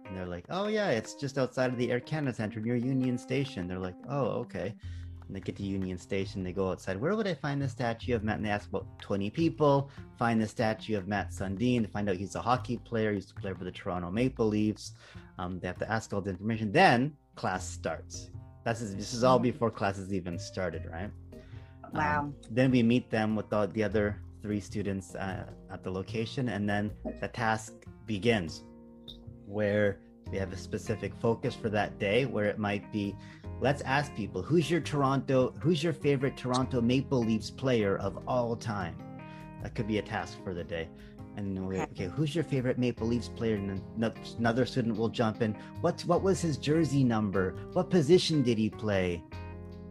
And 0.06 0.16
they're 0.16 0.26
like, 0.26 0.44
oh 0.50 0.66
yeah, 0.66 0.90
it's 0.90 1.14
just 1.14 1.38
outside 1.38 1.70
of 1.70 1.78
the 1.78 1.90
Air 1.90 2.00
Canada 2.00 2.34
Center 2.34 2.60
near 2.60 2.76
Union 2.76 3.16
Station. 3.16 3.66
They're 3.66 3.78
like, 3.78 3.96
oh 4.08 4.26
okay. 4.44 4.74
And 5.26 5.34
they 5.34 5.40
get 5.40 5.56
to 5.56 5.62
Union 5.62 5.96
Station, 5.96 6.44
they 6.44 6.52
go 6.52 6.70
outside. 6.70 7.00
Where 7.00 7.16
would 7.16 7.26
I 7.26 7.32
find 7.32 7.62
the 7.62 7.68
statue 7.68 8.14
of 8.14 8.22
Matt? 8.22 8.36
And 8.36 8.44
they 8.44 8.50
ask 8.50 8.68
about 8.68 8.86
20 9.00 9.30
people, 9.30 9.90
find 10.18 10.40
the 10.40 10.46
statue 10.46 10.98
of 10.98 11.08
Matt 11.08 11.30
Sundin 11.30 11.82
to 11.82 11.88
find 11.88 12.10
out 12.10 12.16
he's 12.16 12.34
a 12.34 12.42
hockey 12.42 12.76
player, 12.76 13.10
he 13.10 13.16
used 13.16 13.30
to 13.30 13.34
play 13.34 13.54
for 13.54 13.64
the 13.64 13.72
Toronto 13.72 14.10
Maple 14.10 14.46
Leafs. 14.46 14.92
Um, 15.38 15.58
they 15.60 15.66
have 15.66 15.78
to 15.78 15.90
ask 15.90 16.12
all 16.12 16.20
the 16.20 16.30
information. 16.30 16.70
Then 16.70 17.16
class 17.36 17.66
starts. 17.66 18.30
That's 18.64 18.80
this 18.80 19.12
is 19.12 19.24
all 19.24 19.38
before 19.38 19.70
classes 19.70 20.12
even 20.12 20.38
started, 20.38 20.86
right? 20.90 21.10
Wow. 21.94 22.20
Um, 22.20 22.34
then 22.50 22.70
we 22.70 22.82
meet 22.82 23.10
them 23.10 23.36
with 23.36 23.48
the, 23.48 23.66
the 23.72 23.84
other 23.84 24.20
three 24.42 24.60
students 24.60 25.14
uh, 25.14 25.46
at 25.70 25.82
the 25.82 25.90
location, 25.90 26.48
and 26.48 26.68
then 26.68 26.90
the 27.20 27.28
task 27.28 27.72
begins 28.06 28.64
where 29.46 30.00
we 30.30 30.38
have 30.38 30.52
a 30.52 30.56
specific 30.56 31.12
focus 31.20 31.54
for 31.54 31.68
that 31.68 31.98
day 31.98 32.24
where 32.24 32.46
it 32.46 32.58
might 32.58 32.90
be 32.92 33.14
let's 33.60 33.82
ask 33.82 34.14
people 34.14 34.42
who's 34.42 34.70
your 34.70 34.80
Toronto, 34.80 35.54
who's 35.60 35.82
your 35.82 35.92
favorite 35.92 36.36
Toronto 36.36 36.80
Maple 36.80 37.24
Leafs 37.24 37.50
player 37.50 37.96
of 37.98 38.18
all 38.26 38.56
time? 38.56 38.96
That 39.62 39.74
could 39.74 39.86
be 39.86 39.98
a 39.98 40.02
task 40.02 40.38
for 40.44 40.54
the 40.54 40.64
day. 40.64 40.88
And 41.36 41.66
we, 41.66 41.80
okay, 41.80 42.06
who's 42.06 42.34
your 42.34 42.44
favorite 42.44 42.78
Maple 42.78 43.06
Leafs 43.06 43.28
player? 43.28 43.56
And 43.56 43.80
another 44.38 44.66
student 44.66 44.96
will 44.96 45.08
jump 45.08 45.42
in. 45.42 45.54
What 45.80 46.00
what 46.02 46.22
was 46.22 46.40
his 46.40 46.58
jersey 46.58 47.02
number? 47.02 47.54
What 47.72 47.90
position 47.90 48.42
did 48.42 48.58
he 48.58 48.70
play? 48.70 49.22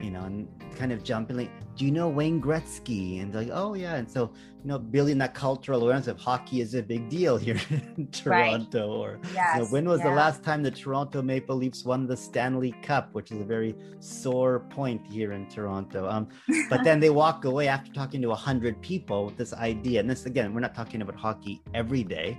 You 0.03 0.11
know, 0.11 0.23
and 0.23 0.47
kind 0.75 0.91
of 0.91 1.01
jumping 1.01 1.37
like, 1.37 1.51
do 1.77 1.85
you 1.85 1.91
know 1.91 2.09
Wayne 2.09 2.41
Gretzky? 2.41 3.21
And 3.21 3.33
like, 3.33 3.49
oh 3.51 3.73
yeah. 3.73 3.95
And 3.95 4.09
so, 4.09 4.31
you 4.61 4.67
know, 4.67 4.77
building 4.77 5.17
that 5.19 5.33
cultural 5.33 5.81
awareness 5.81 6.07
of 6.07 6.19
hockey 6.19 6.59
is 6.59 6.75
a 6.75 6.83
big 6.83 7.09
deal 7.09 7.37
here 7.37 7.59
in 7.69 8.07
Toronto. 8.11 9.05
Right. 9.05 9.15
Or 9.15 9.19
yes, 9.33 9.55
you 9.55 9.61
know, 9.61 9.67
when 9.69 9.87
was 9.87 9.99
yeah. 9.99 10.09
the 10.09 10.15
last 10.15 10.43
time 10.43 10.61
the 10.61 10.71
Toronto 10.71 11.21
Maple 11.21 11.55
Leafs 11.55 11.85
won 11.85 12.05
the 12.05 12.17
Stanley 12.17 12.73
Cup, 12.81 13.13
which 13.13 13.31
is 13.31 13.39
a 13.39 13.45
very 13.45 13.75
sore 13.99 14.59
point 14.59 15.01
here 15.09 15.31
in 15.31 15.47
Toronto. 15.47 16.09
Um, 16.09 16.27
but 16.69 16.83
then 16.83 16.99
they 16.99 17.09
walk 17.09 17.45
away 17.51 17.69
after 17.69 17.91
talking 17.93 18.21
to 18.23 18.31
a 18.31 18.35
hundred 18.35 18.81
people 18.81 19.25
with 19.25 19.37
this 19.37 19.53
idea. 19.53 20.01
And 20.01 20.09
this 20.09 20.25
again, 20.25 20.53
we're 20.53 20.59
not 20.59 20.75
talking 20.75 21.01
about 21.01 21.15
hockey 21.15 21.61
every 21.73 22.03
day, 22.03 22.37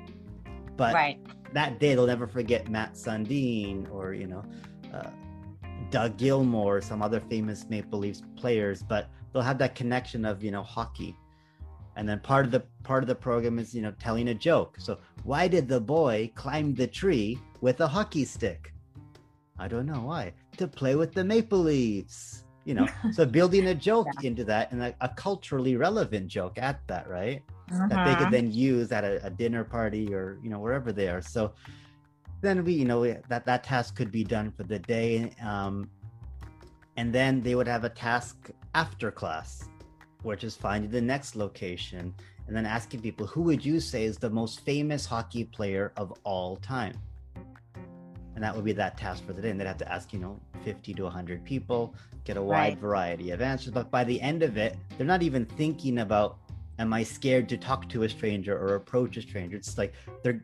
but 0.77 0.93
right. 0.93 1.19
that 1.55 1.81
day 1.81 1.95
they'll 1.95 2.07
never 2.07 2.27
forget 2.27 2.69
Matt 2.69 2.95
Sundin 2.95 3.91
or 3.91 4.13
you 4.13 4.27
know. 4.27 4.45
Uh, 4.93 5.11
Doug 5.91 6.17
Gilmour, 6.17 6.83
some 6.83 7.03
other 7.03 7.21
famous 7.21 7.67
Maple 7.69 7.99
Leafs 7.99 8.23
players, 8.37 8.83
but 8.83 9.09
they'll 9.33 9.43
have 9.43 9.59
that 9.59 9.75
connection 9.75 10.25
of 10.25 10.43
you 10.43 10.51
know 10.51 10.63
hockey. 10.63 11.17
And 11.97 12.09
then 12.09 12.19
part 12.21 12.45
of 12.45 12.51
the 12.51 12.65
part 12.83 13.05
of 13.05 13.09
the 13.09 13.15
program 13.15 13.59
is 13.59 13.75
you 13.75 13.83
know 13.83 13.93
telling 14.01 14.29
a 14.29 14.35
joke. 14.35 14.77
So 14.79 14.99
why 15.23 15.49
did 15.49 15.69
the 15.69 15.81
boy 15.81 16.33
climb 16.35 16.75
the 16.75 16.87
tree 16.87 17.39
with 17.61 17.81
a 17.81 17.87
hockey 17.87 18.25
stick? 18.25 18.73
I 19.59 19.69
don't 19.69 19.87
know 19.87 20.01
why. 20.01 20.33
To 20.57 20.67
play 20.67 20.97
with 20.97 21.13
the 21.15 21.25
Maple 21.25 21.61
Leafs. 21.61 22.45
You 22.65 22.75
know, 22.75 22.89
so 23.13 23.27
building 23.39 23.67
a 23.67 23.75
joke 23.75 24.09
yeah. 24.21 24.29
into 24.29 24.45
that 24.45 24.73
and 24.73 24.83
a, 24.83 24.95
a, 25.03 25.09
culturally 25.11 25.77
relevant 25.77 26.29
joke 26.29 26.57
at 26.57 26.81
that, 26.87 27.07
right? 27.11 27.43
Uh-huh. 27.71 27.89
That 27.89 28.07
they 28.07 28.15
could 28.15 28.23
mm-hmm. 28.25 28.33
then 28.33 28.53
use 28.53 28.91
at 28.91 29.05
a, 29.05 29.27
a 29.27 29.29
dinner 29.29 29.65
party 29.65 30.15
or 30.15 30.39
you 30.43 30.49
know 30.49 30.59
wherever 30.59 30.91
they 30.91 31.09
are. 31.09 31.21
So 31.21 31.53
then 32.45 32.65
we 32.65 32.73
you 32.73 32.85
know 32.85 33.05
that 33.29 33.45
that 33.47 33.65
task 33.65 33.97
could 33.97 34.11
be 34.11 34.25
done 34.25 34.51
for 34.51 34.65
the 34.65 34.79
day 34.79 35.33
um, 35.43 35.89
and 36.97 37.13
then 37.13 37.41
they 37.41 37.55
would 37.55 37.67
have 37.67 37.85
a 37.85 37.89
task 37.89 38.51
after 38.75 39.11
class 39.11 39.69
which 40.23 40.45
is 40.45 40.57
finding 40.57 40.91
the 40.91 41.01
next 41.01 41.37
location 41.37 42.15
and 42.47 42.57
then 42.57 42.67
asking 42.67 43.01
people 43.01 43.27
who 43.27 43.43
would 43.43 43.65
you 43.65 43.81
say 43.81 44.05
is 44.05 44.19
the 44.19 44.31
most 44.31 44.61
famous 44.61 45.07
hockey 45.07 45.45
player 45.45 45.93
of 45.97 46.13
all 46.25 46.57
time 46.57 46.95
and 48.35 48.43
that 48.43 48.55
would 48.55 48.65
be 48.65 48.73
that 48.73 48.97
task 48.97 49.25
for 49.25 49.33
the 49.33 49.41
day 49.41 49.51
and 49.51 49.61
they'd 49.61 49.67
have 49.67 49.79
to 49.79 49.91
ask 49.93 50.13
you 50.13 50.19
know 50.19 50.39
50 50.65 50.95
to 50.95 51.03
100 51.05 51.45
people 51.45 51.95
get 52.25 52.37
a 52.37 52.43
wide 52.43 52.57
right. 52.57 52.79
variety 52.79 53.31
of 53.31 53.41
answers 53.41 53.73
but 53.73 53.91
by 53.91 54.05
the 54.05 54.21
end 54.21 54.43
of 54.43 54.57
it 54.57 54.77
they're 54.97 55.07
not 55.07 55.23
even 55.23 55.45
thinking 55.45 55.99
about 55.99 56.39
am 56.79 56.93
i 56.93 57.03
scared 57.03 57.49
to 57.49 57.57
talk 57.57 57.89
to 57.89 58.03
a 58.03 58.09
stranger 58.09 58.57
or 58.57 58.75
approach 58.75 59.17
a 59.17 59.23
stranger 59.23 59.57
it's 59.57 59.79
like 59.79 59.95
they're 60.23 60.43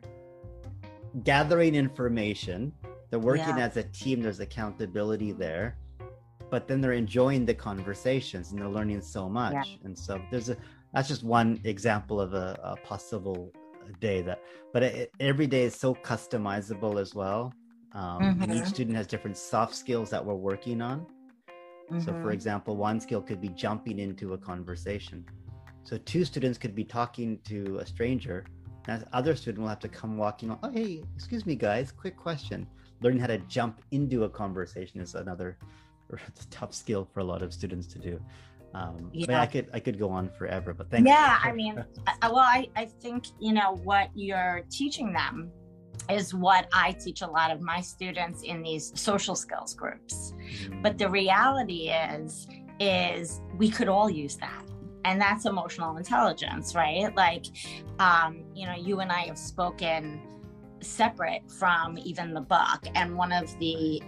gathering 1.23 1.75
information. 1.75 2.71
They're 3.09 3.19
working 3.19 3.57
yeah. 3.57 3.65
as 3.65 3.77
a 3.77 3.83
team. 3.83 4.21
There's 4.21 4.39
accountability 4.39 5.31
there, 5.33 5.77
but 6.49 6.67
then 6.67 6.81
they're 6.81 6.93
enjoying 6.93 7.45
the 7.45 7.53
conversations 7.53 8.51
and 8.51 8.59
they're 8.59 8.69
learning 8.69 9.01
so 9.01 9.27
much. 9.27 9.53
Yeah. 9.53 9.75
And 9.83 9.97
so 9.97 10.21
there's 10.31 10.49
a 10.49 10.57
that's 10.93 11.07
just 11.07 11.23
one 11.23 11.59
example 11.63 12.19
of 12.19 12.33
a, 12.33 12.59
a 12.63 12.75
possible 12.85 13.51
day 13.99 14.21
that, 14.21 14.41
but 14.73 14.83
it, 14.83 15.11
every 15.19 15.47
day 15.47 15.63
is 15.63 15.75
so 15.75 15.95
customizable 15.95 16.99
as 16.99 17.15
well. 17.15 17.53
Um, 17.93 18.21
mm-hmm. 18.21 18.43
And 18.43 18.51
each 18.51 18.59
mm-hmm. 18.59 18.67
student 18.67 18.97
has 18.97 19.07
different 19.07 19.37
soft 19.37 19.75
skills 19.75 20.09
that 20.09 20.25
we're 20.25 20.33
working 20.33 20.81
on. 20.81 21.01
Mm-hmm. 21.01 21.99
So, 21.99 22.05
for 22.05 22.11
mm-hmm. 22.11 22.29
example, 22.31 22.77
one 22.77 22.99
skill 22.99 23.21
could 23.21 23.41
be 23.41 23.49
jumping 23.49 23.99
into 23.99 24.33
a 24.33 24.37
conversation. 24.37 25.25
So, 25.83 25.97
two 25.97 26.23
students 26.23 26.57
could 26.57 26.73
be 26.73 26.85
talking 26.85 27.39
to 27.45 27.79
a 27.81 27.85
stranger 27.85 28.45
and 28.87 29.05
other 29.13 29.35
student 29.35 29.61
will 29.61 29.69
have 29.69 29.79
to 29.79 29.89
come 29.89 30.17
walking 30.17 30.51
on, 30.51 30.59
oh, 30.63 30.71
hey, 30.71 31.03
excuse 31.15 31.45
me, 31.45 31.55
guys, 31.55 31.91
quick 31.91 32.17
question. 32.17 32.67
Learning 33.01 33.19
how 33.19 33.27
to 33.27 33.37
jump 33.39 33.81
into 33.91 34.23
a 34.23 34.29
conversation 34.29 34.99
is 35.01 35.15
another 35.15 35.57
tough 36.49 36.73
skill 36.73 37.07
for 37.13 37.19
a 37.19 37.23
lot 37.23 37.41
of 37.41 37.53
students 37.53 37.87
to 37.87 37.99
do. 37.99 38.19
Um, 38.73 39.09
yeah. 39.11 39.25
I, 39.25 39.27
mean, 39.27 39.37
I 39.37 39.45
could 39.45 39.69
I 39.73 39.79
could 39.81 39.99
go 39.99 40.09
on 40.09 40.29
forever, 40.29 40.73
but 40.73 40.89
thank 40.89 41.05
yeah, 41.05 41.39
I 41.43 41.51
mean, 41.51 41.83
well, 42.21 42.37
I, 42.37 42.69
I 42.77 42.85
think 42.85 43.25
you 43.37 43.51
know 43.51 43.75
what 43.83 44.09
you're 44.15 44.61
teaching 44.69 45.11
them 45.11 45.51
is 46.09 46.33
what 46.33 46.67
I 46.71 46.93
teach 46.93 47.21
a 47.21 47.27
lot 47.27 47.51
of 47.51 47.61
my 47.61 47.81
students 47.81 48.43
in 48.43 48.61
these 48.63 48.97
social 48.99 49.35
skills 49.35 49.73
groups. 49.73 50.33
Mm. 50.67 50.81
But 50.81 50.97
the 50.97 51.09
reality 51.09 51.89
is, 51.89 52.47
is 52.79 53.41
we 53.57 53.69
could 53.69 53.89
all 53.89 54.09
use 54.09 54.37
that 54.37 54.63
and 55.05 55.19
that's 55.19 55.45
emotional 55.45 55.97
intelligence 55.97 56.75
right? 56.75 57.15
Like 57.15 57.45
um, 57.99 58.43
you 58.55 58.65
know 58.65 58.75
you 58.75 58.99
and 58.99 59.11
i 59.11 59.21
have 59.21 59.37
spoken 59.37 60.21
separate 60.83 61.49
from 61.49 61.97
even 61.97 62.33
the 62.33 62.41
book. 62.41 62.85
And 62.95 63.15
one 63.15 63.31
of 63.31 63.57
the 63.59 64.01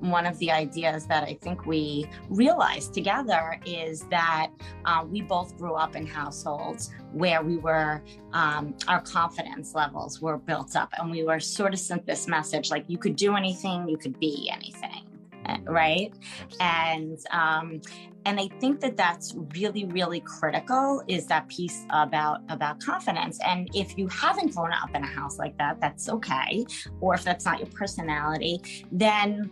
one 0.00 0.26
of 0.26 0.38
the 0.38 0.50
ideas 0.50 1.06
that 1.06 1.22
I 1.22 1.38
think 1.40 1.64
we 1.64 2.06
realized 2.28 2.92
together 2.92 3.58
is 3.64 4.00
that 4.10 4.50
uh, 4.84 5.04
we 5.08 5.22
both 5.22 5.56
grew 5.56 5.74
up 5.74 5.96
in 5.96 6.06
households 6.06 6.90
where 7.12 7.42
we 7.42 7.56
were, 7.56 8.02
um, 8.32 8.74
our 8.86 9.00
confidence 9.00 9.74
levels 9.74 10.20
were 10.20 10.36
built 10.36 10.76
up, 10.76 10.92
and 10.98 11.10
we 11.10 11.24
were 11.24 11.40
sort 11.40 11.72
of 11.72 11.80
sent 11.80 12.04
this 12.04 12.26
message 12.26 12.70
like 12.70 12.84
you 12.88 12.98
could 12.98 13.16
do 13.16 13.34
anything, 13.34 13.88
you 13.88 13.96
could 13.96 14.18
be 14.20 14.50
anything. 14.52 15.06
Uh, 15.46 15.58
right? 15.64 16.12
And 16.60 17.18
um, 17.30 17.80
and 18.26 18.40
i 18.40 18.48
think 18.60 18.80
that 18.80 18.96
that's 18.96 19.34
really 19.56 19.84
really 19.86 20.20
critical 20.20 21.02
is 21.08 21.26
that 21.26 21.48
piece 21.48 21.84
about 21.90 22.40
about 22.48 22.80
confidence. 22.80 23.38
And 23.44 23.68
if 23.74 23.98
you 23.98 24.08
haven't 24.08 24.54
grown 24.54 24.72
up 24.72 24.94
in 24.94 25.02
a 25.02 25.06
house 25.06 25.38
like 25.38 25.56
that 25.58 25.80
that's 25.80 26.08
okay. 26.08 26.64
Or 27.00 27.14
if 27.14 27.24
that's 27.24 27.44
not 27.44 27.58
your 27.58 27.68
personality 27.68 28.60
then 28.90 29.50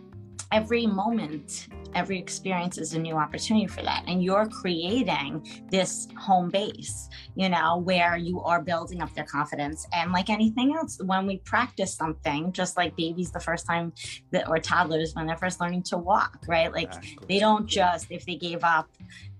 every 0.51 0.85
moment 0.85 1.67
every 1.95 2.19
experience 2.19 2.77
is 2.77 2.93
a 2.93 2.99
new 2.99 3.15
opportunity 3.15 3.67
for 3.67 3.81
that. 3.83 4.03
And 4.07 4.23
you're 4.23 4.47
creating 4.47 5.65
this 5.69 6.07
home 6.17 6.49
base 6.49 7.09
you 7.35 7.49
know 7.49 7.77
where 7.77 8.15
you 8.15 8.41
are 8.41 8.61
building 8.61 9.01
up 9.01 9.13
their 9.13 9.23
confidence. 9.23 9.87
And 9.93 10.11
like 10.11 10.29
anything 10.29 10.75
else 10.75 10.99
when 11.03 11.25
we 11.25 11.37
practice 11.39 11.93
something 11.93 12.51
just 12.51 12.77
like 12.77 12.95
babies 12.95 13.31
the 13.31 13.39
first 13.39 13.65
time 13.65 13.93
that 14.31 14.47
or 14.47 14.59
toddlers 14.59 15.15
when 15.15 15.25
they're 15.25 15.37
first 15.37 15.59
learning 15.59 15.83
to 15.83 15.97
walk 15.97 16.39
right? 16.47 16.71
Like 16.71 16.87
exactly. 16.87 17.25
they 17.27 17.39
don't 17.39 17.67
just 17.67 18.07
if 18.09 18.25
they 18.25 18.35
gave 18.35 18.63
up 18.63 18.89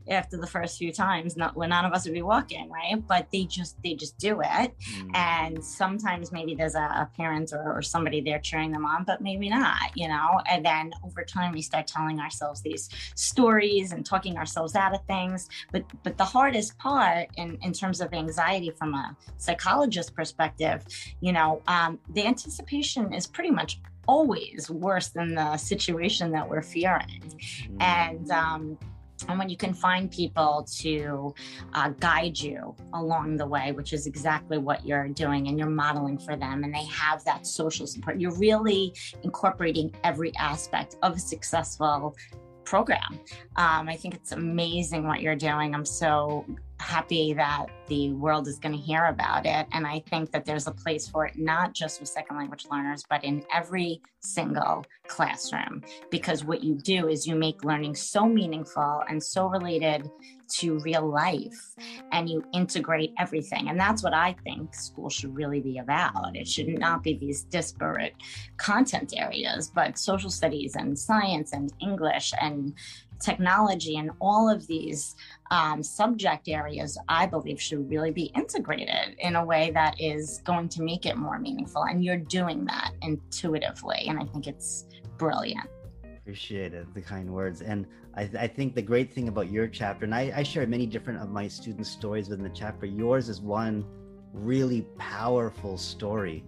after 0.09 0.37
the 0.37 0.47
first 0.47 0.77
few 0.77 0.91
times 0.91 1.35
not 1.37 1.55
when 1.55 1.69
none 1.69 1.85
of 1.85 1.93
us 1.93 2.05
would 2.05 2.13
be 2.13 2.21
walking 2.21 2.69
right? 2.69 2.95
But 3.07 3.27
they 3.31 3.45
just 3.45 3.81
they 3.83 3.93
just 3.93 4.17
do 4.17 4.41
it. 4.41 4.73
Mm. 4.93 5.11
and 5.15 5.63
sometimes 5.63 6.31
maybe 6.31 6.55
there's 6.55 6.75
a, 6.75 6.79
a 6.79 7.09
parent 7.15 7.53
or, 7.53 7.77
or, 7.77 7.81
somebody 7.81 8.21
there 8.21 8.39
cheering 8.39 8.71
them 8.71 8.85
on 8.85 9.03
but 9.03 9.21
maybe 9.21 9.49
not 9.49 9.95
you 9.95 10.07
know? 10.07 10.39
And 10.49 10.65
then 10.65 10.91
over 11.03 11.23
time 11.23 11.51
we 11.51 11.61
start 11.61 11.87
telling 11.87 12.19
ourselves 12.19 12.61
these 12.61 12.89
stories 13.15 13.91
and 13.91 14.05
talking 14.05 14.37
ourselves 14.37 14.75
out 14.75 14.93
of 14.93 15.05
things. 15.05 15.49
But 15.71 15.83
but 16.03 16.17
the 16.17 16.25
hardest 16.25 16.77
part 16.77 17.29
in 17.37 17.57
in 17.61 17.73
terms 17.73 18.01
of 18.01 18.13
anxiety 18.13 18.71
from 18.71 18.93
a 18.93 19.15
psychologist 19.37 20.15
perspective 20.15 20.83
you 21.21 21.31
know 21.31 21.61
um, 21.67 21.99
the 22.09 22.25
anticipation 22.25 23.13
is 23.13 23.27
pretty 23.27 23.51
much 23.51 23.79
always 24.07 24.69
worse 24.69 25.09
than 25.09 25.35
the 25.35 25.57
situation 25.57 26.31
that 26.31 26.47
we're 26.47 26.61
fearing. 26.61 27.21
Mm. 27.21 27.81
and 27.81 28.31
um, 28.31 28.77
and 29.27 29.39
when 29.39 29.49
you 29.49 29.57
can 29.57 29.73
find 29.73 30.11
people 30.11 30.67
to 30.79 31.33
uh, 31.73 31.89
guide 31.99 32.39
you 32.39 32.75
along 32.93 33.37
the 33.37 33.45
way, 33.45 33.71
which 33.71 33.93
is 33.93 34.07
exactly 34.07 34.57
what 34.57 34.85
you're 34.85 35.07
doing, 35.09 35.47
and 35.47 35.57
you're 35.57 35.69
modeling 35.69 36.17
for 36.17 36.35
them, 36.35 36.63
and 36.63 36.73
they 36.73 36.85
have 36.85 37.23
that 37.25 37.45
social 37.45 37.87
support, 37.87 38.19
you're 38.19 38.35
really 38.37 38.93
incorporating 39.23 39.93
every 40.03 40.31
aspect 40.37 40.97
of 41.01 41.15
a 41.15 41.19
successful 41.19 42.15
program. 42.63 43.19
Um, 43.55 43.89
I 43.89 43.95
think 43.95 44.15
it's 44.15 44.31
amazing 44.31 45.05
what 45.07 45.21
you're 45.21 45.35
doing. 45.35 45.75
I'm 45.75 45.85
so 45.85 46.45
happy 46.83 47.33
that 47.33 47.67
the 47.87 48.11
world 48.13 48.47
is 48.47 48.59
going 48.59 48.75
to 48.75 48.81
hear 48.81 49.05
about 49.05 49.45
it. 49.45 49.67
And 49.71 49.87
I 49.87 50.03
think 50.09 50.31
that 50.31 50.45
there's 50.45 50.67
a 50.67 50.71
place 50.71 51.07
for 51.07 51.25
it, 51.25 51.37
not 51.37 51.73
just 51.73 51.99
with 51.99 52.09
second 52.09 52.37
language 52.37 52.65
learners, 52.69 53.03
but 53.09 53.23
in 53.23 53.43
every 53.53 54.01
single 54.19 54.85
classroom. 55.07 55.81
Because 56.11 56.43
what 56.43 56.63
you 56.63 56.75
do 56.75 57.07
is 57.07 57.25
you 57.25 57.35
make 57.35 57.63
learning 57.63 57.95
so 57.95 58.25
meaningful 58.25 59.03
and 59.09 59.21
so 59.21 59.47
related 59.47 60.09
to 60.55 60.79
real 60.79 61.07
life 61.07 61.73
and 62.11 62.29
you 62.29 62.43
integrate 62.53 63.13
everything. 63.17 63.69
And 63.69 63.79
that's 63.79 64.03
what 64.03 64.13
I 64.13 64.35
think 64.43 64.75
school 64.75 65.09
should 65.09 65.35
really 65.35 65.61
be 65.61 65.77
about. 65.77 66.35
It 66.35 66.47
should 66.47 66.67
not 66.67 67.01
be 67.01 67.17
these 67.17 67.43
disparate 67.43 68.13
content 68.57 69.13
areas, 69.15 69.71
but 69.73 69.97
social 69.97 70.29
studies 70.29 70.75
and 70.75 70.97
science 70.97 71.53
and 71.53 71.73
English 71.81 72.33
and 72.39 72.73
technology 73.23 73.97
and 73.97 74.11
all 74.19 74.49
of 74.49 74.67
these 74.67 75.15
um, 75.51 75.81
subject 75.81 76.47
areas, 76.47 76.99
I 77.07 77.25
believe, 77.25 77.61
should 77.61 77.89
really 77.89 78.11
be 78.11 78.25
integrated 78.35 79.15
in 79.19 79.35
a 79.35 79.45
way 79.45 79.71
that 79.71 79.99
is 79.99 80.41
going 80.43 80.69
to 80.69 80.83
make 80.83 81.05
it 81.05 81.17
more 81.17 81.39
meaningful. 81.39 81.83
And 81.83 82.03
you're 82.03 82.17
doing 82.17 82.65
that 82.65 82.91
intuitively. 83.01 84.05
And 84.07 84.19
I 84.19 84.25
think 84.25 84.47
it's 84.47 84.85
brilliant. 85.17 85.67
Appreciate 86.03 86.73
it, 86.73 86.93
the 86.93 87.01
kind 87.01 87.29
words. 87.29 87.61
And 87.61 87.85
I, 88.15 88.29
I 88.39 88.47
think 88.47 88.75
the 88.75 88.81
great 88.81 89.13
thing 89.13 89.27
about 89.27 89.51
your 89.51 89.67
chapter, 89.67 90.05
and 90.05 90.15
I, 90.15 90.31
I 90.35 90.43
share 90.43 90.65
many 90.67 90.85
different 90.85 91.21
of 91.21 91.29
my 91.29 91.47
students' 91.47 91.89
stories 91.89 92.29
within 92.29 92.43
the 92.43 92.51
chapter, 92.53 92.85
yours 92.85 93.29
is 93.29 93.41
one 93.41 93.85
really 94.33 94.81
powerful 94.97 95.77
story 95.77 96.43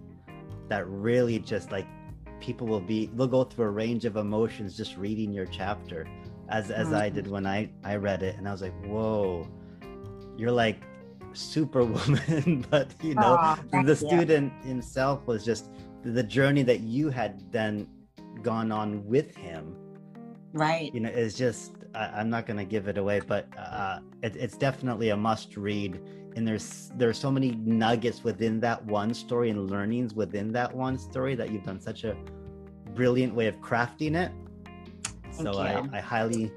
that 0.68 0.86
really 0.88 1.38
just 1.38 1.70
like 1.70 1.86
people 2.40 2.66
will 2.66 2.80
be 2.80 3.06
they'll 3.14 3.26
go 3.26 3.44
through 3.44 3.64
a 3.64 3.70
range 3.70 4.04
of 4.04 4.16
emotions 4.16 4.76
just 4.76 4.96
reading 4.96 5.32
your 5.32 5.46
chapter 5.46 6.06
as 6.48 6.70
as 6.70 6.92
I 6.92 7.08
did 7.08 7.26
when 7.26 7.46
I 7.46 7.70
I 7.84 7.96
read 7.96 8.22
it, 8.22 8.36
and 8.36 8.48
I 8.48 8.52
was 8.52 8.62
like, 8.62 8.74
whoa, 8.84 9.48
you're 10.36 10.52
like 10.52 10.82
superwoman, 11.32 12.64
but 12.70 12.90
you 13.02 13.14
know, 13.14 13.56
oh, 13.72 13.82
the 13.82 13.96
student 13.96 14.52
himself 14.64 15.26
was 15.26 15.44
just 15.44 15.70
the 16.02 16.22
journey 16.22 16.62
that 16.62 16.80
you 16.80 17.10
had 17.10 17.50
then 17.52 17.88
gone 18.42 18.70
on 18.70 19.04
with 19.06 19.34
him. 19.36 19.76
Right. 20.52 20.92
You 20.94 21.00
know, 21.00 21.10
it's 21.10 21.36
just 21.36 21.72
I, 21.94 22.20
am 22.20 22.30
not 22.30 22.46
going 22.46 22.58
to 22.58 22.64
give 22.64 22.88
it 22.88 22.98
away, 22.98 23.20
but 23.20 23.46
uh, 23.58 24.00
it, 24.22 24.36
it's 24.36 24.56
definitely 24.56 25.10
a 25.10 25.16
must 25.16 25.56
read. 25.56 26.00
And 26.36 26.46
there's 26.46 26.90
there's 26.96 27.18
so 27.18 27.30
many 27.30 27.52
nuggets 27.52 28.22
within 28.22 28.60
that 28.60 28.84
one 28.84 29.14
story 29.14 29.50
and 29.50 29.70
learnings 29.70 30.14
within 30.14 30.52
that 30.52 30.74
one 30.74 30.98
story 30.98 31.34
that 31.34 31.50
you've 31.50 31.64
done 31.64 31.80
such 31.80 32.04
a 32.04 32.16
brilliant 32.94 33.34
way 33.34 33.46
of 33.46 33.56
crafting 33.60 34.16
it 34.16 34.30
so 35.42 35.58
I, 35.58 35.82
I 35.92 36.00
highly 36.00 36.52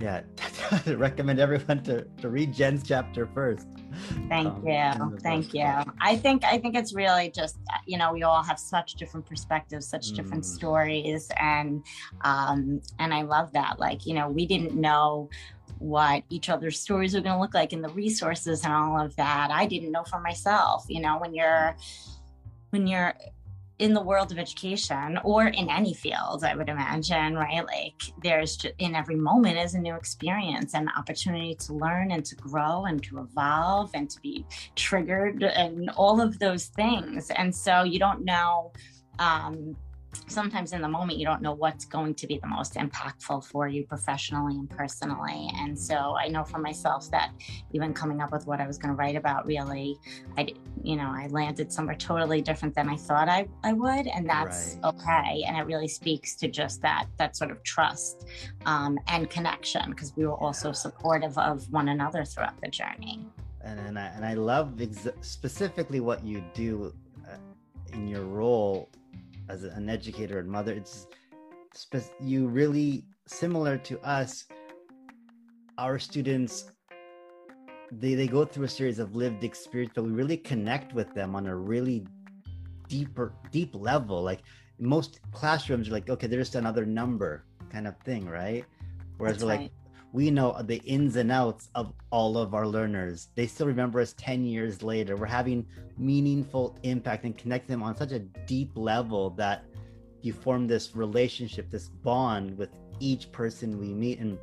yeah 0.00 0.22
recommend 0.86 1.38
everyone 1.38 1.82
to, 1.84 2.04
to 2.20 2.28
read 2.28 2.52
jen's 2.52 2.82
chapter 2.82 3.26
first. 3.26 3.68
Thank 4.28 4.48
um, 4.48 4.66
you. 4.66 5.18
Thank 5.18 5.54
you. 5.54 5.70
I 6.00 6.16
think 6.16 6.44
i 6.44 6.58
think 6.58 6.74
it's 6.74 6.94
really 6.94 7.30
just 7.30 7.58
you 7.86 7.98
know 7.98 8.12
we 8.12 8.22
all 8.22 8.42
have 8.42 8.58
such 8.58 8.94
different 8.94 9.26
perspectives 9.26 9.86
such 9.86 10.12
mm. 10.12 10.16
different 10.16 10.44
stories 10.44 11.30
and 11.38 11.84
um 12.22 12.80
and 12.98 13.14
i 13.14 13.22
love 13.22 13.52
that. 13.52 13.78
Like 13.78 14.06
you 14.06 14.14
know 14.14 14.28
we 14.28 14.46
didn't 14.46 14.74
know 14.74 15.30
what 15.78 16.22
each 16.30 16.48
other's 16.48 16.78
stories 16.78 17.14
were 17.14 17.20
going 17.20 17.34
to 17.34 17.40
look 17.40 17.54
like 17.54 17.72
and 17.72 17.82
the 17.82 17.88
resources 17.88 18.64
and 18.64 18.72
all 18.72 19.00
of 19.00 19.16
that. 19.16 19.50
I 19.50 19.66
didn't 19.66 19.92
know 19.92 20.04
for 20.04 20.20
myself 20.20 20.84
you 20.88 21.00
know 21.00 21.18
when 21.18 21.34
you're 21.34 21.76
when 22.70 22.86
you're 22.86 23.14
in 23.82 23.92
the 23.92 24.00
world 24.00 24.30
of 24.30 24.38
education 24.38 25.18
or 25.24 25.48
in 25.48 25.68
any 25.68 25.92
field, 25.92 26.44
I 26.44 26.54
would 26.54 26.68
imagine, 26.68 27.34
right? 27.34 27.66
Like 27.66 28.00
there's 28.22 28.56
just, 28.56 28.74
in 28.78 28.94
every 28.94 29.16
moment 29.16 29.58
is 29.58 29.74
a 29.74 29.80
new 29.80 29.96
experience 29.96 30.74
and 30.74 30.88
opportunity 30.96 31.56
to 31.56 31.72
learn 31.72 32.12
and 32.12 32.24
to 32.24 32.36
grow 32.36 32.84
and 32.84 33.02
to 33.02 33.18
evolve 33.18 33.90
and 33.92 34.08
to 34.08 34.20
be 34.20 34.46
triggered 34.76 35.42
and 35.42 35.90
all 35.96 36.20
of 36.20 36.38
those 36.38 36.66
things. 36.66 37.30
And 37.30 37.52
so 37.52 37.82
you 37.82 37.98
don't 37.98 38.24
know 38.24 38.72
um, 39.18 39.76
sometimes 40.28 40.72
in 40.72 40.82
the 40.82 40.88
moment 40.88 41.18
you 41.18 41.24
don't 41.24 41.42
know 41.42 41.54
what's 41.54 41.84
going 41.84 42.14
to 42.14 42.26
be 42.26 42.38
the 42.38 42.46
most 42.46 42.74
impactful 42.74 43.44
for 43.44 43.68
you 43.68 43.84
professionally 43.84 44.54
and 44.56 44.68
personally. 44.70 45.50
And 45.56 45.78
so 45.78 46.16
i 46.18 46.28
know 46.28 46.44
for 46.44 46.58
myself 46.58 47.10
that 47.10 47.32
even 47.72 47.94
coming 47.94 48.20
up 48.20 48.32
with 48.32 48.46
what 48.46 48.60
i 48.60 48.66
was 48.66 48.78
going 48.78 48.90
to 48.90 48.96
write 48.96 49.16
about 49.16 49.46
really 49.46 49.98
i 50.36 50.48
you 50.82 50.96
know 50.96 51.10
i 51.14 51.26
landed 51.28 51.72
somewhere 51.72 51.96
totally 51.96 52.40
different 52.42 52.74
than 52.74 52.88
i 52.88 52.96
thought 52.96 53.28
i, 53.28 53.46
I 53.64 53.72
would 53.72 54.06
and 54.06 54.28
that's 54.28 54.78
right. 54.82 54.94
okay. 54.94 55.44
And 55.46 55.56
it 55.56 55.66
really 55.66 55.88
speaks 55.88 56.34
to 56.36 56.48
just 56.48 56.82
that 56.82 57.06
that 57.18 57.36
sort 57.36 57.50
of 57.50 57.62
trust 57.62 58.26
um, 58.66 58.98
and 59.08 59.28
connection 59.28 59.90
because 59.90 60.14
we 60.16 60.26
were 60.26 60.36
also 60.36 60.72
supportive 60.72 61.36
of 61.38 61.70
one 61.70 61.88
another 61.88 62.24
throughout 62.24 62.60
the 62.62 62.68
journey. 62.68 63.26
And, 63.62 63.78
and 63.80 63.98
I, 63.98 64.06
and 64.06 64.24
I 64.24 64.34
love 64.34 64.80
ex- 64.80 65.08
specifically 65.20 66.00
what 66.00 66.24
you 66.24 66.44
do 66.54 66.92
uh, 67.28 67.36
in 67.92 68.08
your 68.08 68.24
role 68.24 68.88
as 69.52 69.64
an 69.64 69.88
educator 69.90 70.38
and 70.38 70.48
mother 70.48 70.72
it's 70.72 71.06
you 72.20 72.48
really 72.48 73.04
similar 73.26 73.76
to 73.76 74.00
us 74.00 74.46
our 75.76 75.98
students 75.98 76.70
they, 77.92 78.14
they 78.14 78.26
go 78.26 78.44
through 78.46 78.64
a 78.64 78.68
series 78.68 78.98
of 78.98 79.14
lived 79.14 79.44
experience 79.44 79.92
but 79.94 80.04
we 80.04 80.10
really 80.10 80.38
connect 80.38 80.94
with 80.94 81.12
them 81.14 81.34
on 81.34 81.46
a 81.46 81.54
really 81.54 82.06
deeper 82.88 83.34
deep 83.50 83.74
level 83.74 84.22
like 84.22 84.42
most 84.78 85.20
classrooms 85.32 85.88
are 85.88 85.92
like 85.92 86.08
okay 86.08 86.26
they're 86.26 86.40
just 86.40 86.54
another 86.54 86.86
number 86.86 87.44
kind 87.70 87.86
of 87.86 87.94
thing 87.98 88.24
right 88.26 88.64
whereas 89.18 89.36
That's 89.36 89.44
we're 89.44 89.50
right. 89.50 89.60
like 89.62 89.72
we 90.12 90.30
know 90.30 90.60
the 90.62 90.76
ins 90.84 91.16
and 91.16 91.32
outs 91.32 91.70
of 91.74 91.92
all 92.10 92.36
of 92.36 92.54
our 92.54 92.66
learners. 92.66 93.28
They 93.34 93.46
still 93.46 93.66
remember 93.66 93.98
us 94.00 94.14
10 94.18 94.44
years 94.44 94.82
later. 94.82 95.16
We're 95.16 95.26
having 95.26 95.66
meaningful 95.96 96.76
impact 96.82 97.24
and 97.24 97.36
connecting 97.36 97.72
them 97.72 97.82
on 97.82 97.96
such 97.96 98.12
a 98.12 98.18
deep 98.18 98.70
level 98.74 99.30
that 99.30 99.64
you 100.20 100.34
form 100.34 100.66
this 100.66 100.94
relationship, 100.94 101.70
this 101.70 101.88
bond 101.88 102.56
with 102.58 102.68
each 103.00 103.32
person 103.32 103.80
we 103.80 103.94
meet. 103.94 104.18
And 104.18 104.38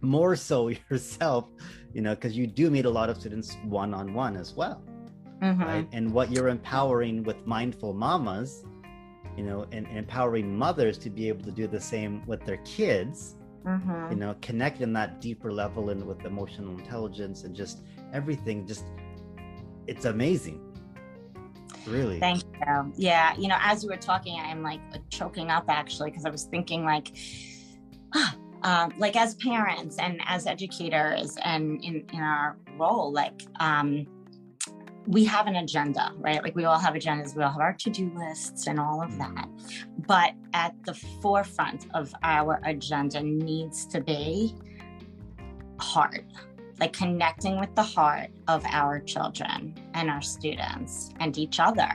more 0.00 0.34
so 0.34 0.68
yourself, 0.90 1.46
you 1.92 2.00
know, 2.00 2.14
because 2.14 2.36
you 2.36 2.46
do 2.46 2.70
meet 2.70 2.86
a 2.86 2.90
lot 2.90 3.10
of 3.10 3.18
students 3.18 3.56
one 3.64 3.92
on 3.92 4.14
one 4.14 4.36
as 4.36 4.54
well. 4.54 4.82
Mm-hmm. 5.42 5.62
Right. 5.62 5.88
And 5.92 6.12
what 6.12 6.30
you're 6.30 6.48
empowering 6.48 7.22
with 7.22 7.46
mindful 7.46 7.92
mamas, 7.92 8.64
you 9.36 9.42
know, 9.42 9.66
and, 9.72 9.86
and 9.88 9.98
empowering 9.98 10.56
mothers 10.56 10.96
to 10.98 11.10
be 11.10 11.28
able 11.28 11.44
to 11.44 11.50
do 11.50 11.66
the 11.66 11.80
same 11.80 12.24
with 12.26 12.44
their 12.46 12.58
kids 12.58 13.36
mm-hmm. 13.64 14.10
you 14.10 14.16
know 14.16 14.34
connect 14.40 14.80
in 14.80 14.92
that 14.92 15.20
deeper 15.20 15.52
level 15.52 15.90
and 15.90 16.04
with 16.06 16.24
emotional 16.24 16.78
intelligence 16.78 17.44
and 17.44 17.54
just 17.54 17.80
everything 18.12 18.66
just 18.66 18.84
it's 19.86 20.04
amazing. 20.04 20.60
Really. 21.88 22.20
Thank 22.20 22.44
you. 22.44 22.92
Yeah 22.96 23.36
you 23.36 23.48
know 23.48 23.58
as 23.60 23.82
you 23.82 23.90
were 23.90 23.96
talking 23.96 24.38
i'm 24.40 24.62
like 24.62 24.80
choking 25.10 25.50
up 25.50 25.64
actually 25.68 26.10
because 26.10 26.24
i 26.24 26.30
was 26.30 26.44
thinking 26.44 26.84
like 26.84 27.16
um, 28.62 28.92
like 28.98 29.16
as 29.16 29.34
parents 29.36 29.98
and 29.98 30.20
as 30.26 30.46
educators 30.46 31.36
and 31.44 31.82
in, 31.84 32.04
in 32.12 32.20
our 32.20 32.56
role 32.78 33.12
like 33.12 33.42
um, 33.58 34.06
we 35.06 35.24
have 35.24 35.46
an 35.46 35.56
agenda, 35.56 36.12
right? 36.18 36.42
Like 36.42 36.54
we 36.54 36.64
all 36.64 36.78
have 36.78 36.94
agendas, 36.94 37.36
we 37.36 37.42
all 37.42 37.50
have 37.50 37.60
our 37.60 37.72
to 37.74 37.90
do 37.90 38.10
lists 38.16 38.66
and 38.66 38.78
all 38.78 39.02
of 39.02 39.10
mm-hmm. 39.10 39.34
that. 39.34 39.48
But 40.06 40.34
at 40.52 40.74
the 40.84 40.94
forefront 40.94 41.86
of 41.94 42.14
our 42.22 42.60
agenda 42.64 43.22
needs 43.22 43.86
to 43.86 44.00
be 44.00 44.54
heart, 45.80 46.24
like 46.78 46.92
connecting 46.92 47.58
with 47.58 47.74
the 47.74 47.82
heart 47.82 48.30
of 48.48 48.64
our 48.66 49.00
children 49.00 49.74
and 49.94 50.08
our 50.10 50.22
students 50.22 51.10
and 51.20 51.36
each 51.36 51.58
other. 51.58 51.90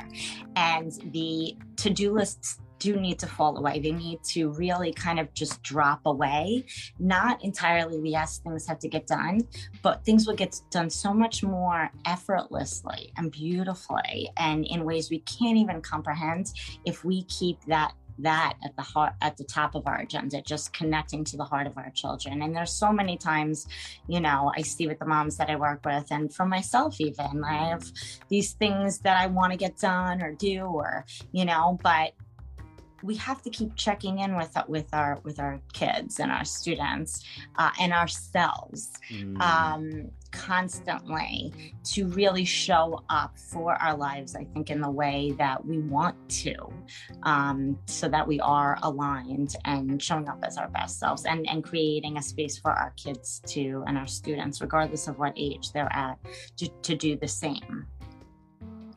And 0.55 0.91
the 1.11 1.55
to 1.77 1.89
do 1.89 2.13
lists 2.13 2.59
do 2.79 2.95
need 2.95 3.19
to 3.19 3.27
fall 3.27 3.57
away. 3.57 3.79
They 3.79 3.91
need 3.91 4.23
to 4.31 4.49
really 4.49 4.93
kind 4.93 5.19
of 5.19 5.33
just 5.33 5.61
drop 5.63 6.01
away. 6.05 6.65
Not 6.99 7.43
entirely, 7.43 8.09
yes, 8.09 8.39
things 8.39 8.67
have 8.67 8.79
to 8.79 8.87
get 8.87 9.07
done, 9.07 9.41
but 9.81 10.03
things 10.05 10.27
will 10.27 10.35
get 10.35 10.59
done 10.69 10.89
so 10.89 11.13
much 11.13 11.43
more 11.43 11.91
effortlessly 12.05 13.11
and 13.17 13.31
beautifully 13.31 14.29
and 14.37 14.65
in 14.65 14.85
ways 14.85 15.09
we 15.09 15.19
can't 15.19 15.57
even 15.57 15.81
comprehend 15.81 16.53
if 16.85 17.03
we 17.03 17.23
keep 17.23 17.63
that 17.65 17.93
that 18.19 18.53
at 18.63 18.75
the 18.75 18.81
heart 18.81 19.13
at 19.21 19.37
the 19.37 19.43
top 19.43 19.75
of 19.75 19.85
our 19.85 19.97
agenda 19.97 20.41
just 20.41 20.73
connecting 20.73 21.23
to 21.23 21.37
the 21.37 21.43
heart 21.43 21.67
of 21.67 21.77
our 21.77 21.91
children 21.91 22.41
and 22.41 22.55
there's 22.55 22.71
so 22.71 22.91
many 22.91 23.15
times 23.15 23.67
you 24.07 24.19
know 24.19 24.51
i 24.55 24.61
see 24.61 24.87
with 24.87 24.97
the 24.99 25.05
moms 25.05 25.37
that 25.37 25.49
i 25.49 25.55
work 25.55 25.85
with 25.85 26.05
and 26.11 26.33
for 26.33 26.45
myself 26.45 26.99
even 26.99 27.43
i 27.43 27.69
have 27.69 27.85
these 28.29 28.53
things 28.53 28.99
that 28.99 29.19
i 29.19 29.27
want 29.27 29.51
to 29.51 29.57
get 29.57 29.77
done 29.77 30.21
or 30.21 30.33
do 30.33 30.61
or 30.61 31.05
you 31.31 31.45
know 31.45 31.77
but 31.83 32.13
we 33.03 33.15
have 33.15 33.41
to 33.43 33.49
keep 33.49 33.75
checking 33.75 34.19
in 34.19 34.35
with 34.35 34.55
with 34.67 34.93
our 34.93 35.19
with 35.23 35.39
our 35.39 35.59
kids 35.73 36.19
and 36.19 36.31
our 36.31 36.45
students 36.45 37.23
uh, 37.57 37.71
and 37.79 37.93
ourselves 37.93 38.91
mm. 39.09 39.39
um, 39.39 40.09
constantly 40.31 41.53
to 41.83 42.07
really 42.07 42.43
show 42.43 43.01
up 43.09 43.37
for 43.37 43.73
our 43.81 43.95
lives 43.95 44.35
i 44.35 44.43
think 44.53 44.69
in 44.69 44.81
the 44.81 44.89
way 44.89 45.33
that 45.37 45.63
we 45.65 45.79
want 45.79 46.15
to 46.29 46.55
um, 47.23 47.77
so 47.85 48.07
that 48.07 48.27
we 48.27 48.39
are 48.41 48.77
aligned 48.83 49.55
and 49.65 50.01
showing 50.01 50.27
up 50.27 50.39
as 50.43 50.57
our 50.57 50.67
best 50.69 50.99
selves 50.99 51.25
and 51.25 51.47
and 51.49 51.63
creating 51.63 52.17
a 52.17 52.21
space 52.21 52.57
for 52.57 52.71
our 52.71 52.93
kids 52.97 53.41
to 53.45 53.83
and 53.87 53.97
our 53.97 54.07
students 54.07 54.61
regardless 54.61 55.07
of 55.07 55.17
what 55.17 55.33
age 55.35 55.71
they're 55.71 55.93
at 55.93 56.17
to, 56.57 56.67
to 56.81 56.95
do 56.95 57.15
the 57.15 57.27
same 57.27 57.87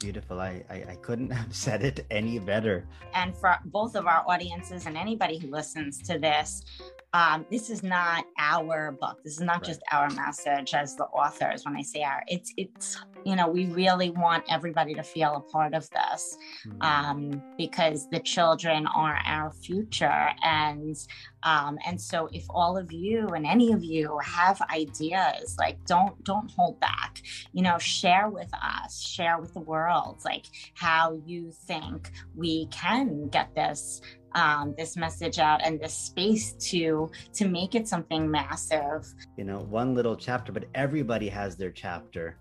beautiful. 0.01 0.41
I, 0.41 0.65
I, 0.69 0.75
I 0.89 0.99
couldn't 1.03 1.31
have 1.43 1.55
said 1.55 1.85
it 1.85 2.05
any 2.11 2.41
better. 2.41 2.89
And 3.15 3.37
for 3.37 3.57
both 3.67 3.95
of 3.95 4.07
our 4.07 4.25
audiences 4.27 4.87
and 4.87 4.97
anybody 4.97 5.39
who 5.39 5.49
listens 5.49 6.03
to 6.09 6.19
this, 6.19 6.65
um, 7.12 7.44
this 7.51 7.70
is 7.70 7.83
not 7.83 8.25
our 8.38 8.92
book. 8.92 9.23
This 9.25 9.35
is 9.35 9.40
not 9.40 9.57
right. 9.57 9.64
just 9.64 9.81
our 9.90 10.09
message 10.11 10.75
as 10.75 10.94
the 10.94 11.05
authors. 11.05 11.64
When 11.64 11.77
I 11.77 11.83
say 11.83 12.03
our, 12.03 12.23
it's 12.29 12.53
it's 12.57 12.99
you 13.25 13.35
know 13.35 13.49
we 13.49 13.66
really 13.66 14.11
want 14.11 14.44
everybody 14.49 14.94
to 14.94 15.03
feel 15.03 15.35
a 15.35 15.40
part 15.40 15.75
of 15.75 15.88
this 15.90 16.38
mm-hmm. 16.66 16.83
um, 16.83 17.42
because 17.59 18.09
the 18.11 18.20
children 18.20 18.87
are 18.87 19.18
our 19.25 19.51
future, 19.51 20.29
and 20.42 20.96
um, 21.42 21.79
and 21.85 22.01
so 22.01 22.29
if 22.33 22.44
all 22.49 22.77
of 22.77 22.92
you 22.92 23.27
and 23.29 23.44
any 23.44 23.73
of 23.73 23.83
you 23.83 24.16
have 24.25 24.62
ideas, 24.70 25.57
like 25.59 25.85
don't 25.87 26.23
don't 26.23 26.51
hold 26.53 26.79
back. 26.79 27.23
You 27.53 27.62
know, 27.62 27.79
share 27.79 28.29
with 28.29 28.51
us, 28.55 29.01
share 29.01 29.40
with 29.40 29.53
the 29.53 29.61
world, 29.61 30.20
like 30.25 30.46
how 30.75 31.20
you 31.27 31.51
think 31.51 32.12
we 32.37 32.66
can 32.66 33.29
get 33.29 33.53
this 33.57 34.01
um, 34.35 34.75
this 34.77 34.97
message 34.97 35.38
out 35.38 35.61
and 35.62 35.81
this 35.81 35.95
space 35.95 36.53
to 36.71 37.11
to 37.35 37.49
make 37.49 37.75
it 37.75 37.88
something 37.88 38.31
massive. 38.31 39.07
You 39.37 39.45
know 39.45 39.61
one 39.61 39.95
little 39.95 40.16
chapter 40.16 40.53
but 40.53 40.64
everybody 40.75 41.29
has 41.29 41.57
their 41.57 41.71
chapter. 41.71 42.38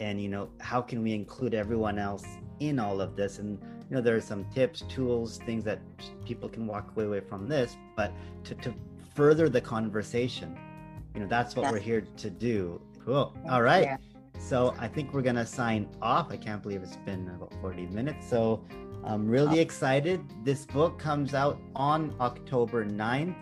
And 0.00 0.20
you 0.22 0.28
know 0.28 0.50
how 0.60 0.80
can 0.80 1.02
we 1.02 1.12
include 1.12 1.54
everyone 1.54 1.98
else 1.98 2.24
in 2.60 2.78
all 2.78 3.00
of 3.00 3.16
this? 3.16 3.38
And 3.38 3.58
you 3.60 3.96
know 3.96 4.00
there 4.00 4.16
are 4.16 4.20
some 4.20 4.44
tips 4.54 4.82
tools 4.88 5.38
things 5.46 5.64
that 5.64 5.80
people 6.24 6.48
can 6.48 6.66
walk 6.66 6.92
away 6.96 7.20
from 7.20 7.48
this 7.48 7.76
but 7.96 8.12
to, 8.44 8.54
to 8.56 8.74
further 9.14 9.48
the 9.48 9.60
conversation 9.60 10.54
you 11.18 11.24
know 11.24 11.26
that's 11.26 11.56
what 11.56 11.62
that's, 11.62 11.72
we're 11.72 11.80
here 11.80 12.02
to 12.18 12.30
do. 12.30 12.80
Cool. 13.04 13.34
All 13.50 13.62
right. 13.62 13.84
yeah. 13.84 13.96
So 14.38 14.74
i 14.78 14.88
think 14.88 15.12
we're 15.12 15.22
gonna 15.22 15.46
sign 15.46 15.88
off 16.00 16.30
i 16.30 16.36
can't 16.36 16.62
believe 16.62 16.82
it's 16.82 16.96
been 16.96 17.28
about 17.28 17.52
40 17.60 17.86
minutes 17.86 18.28
so 18.28 18.62
I'm 19.04 19.28
really 19.28 19.60
excited. 19.60 20.20
This 20.44 20.66
book 20.66 20.98
comes 20.98 21.34
out 21.34 21.58
on 21.74 22.14
October 22.20 22.84
9th, 22.84 23.34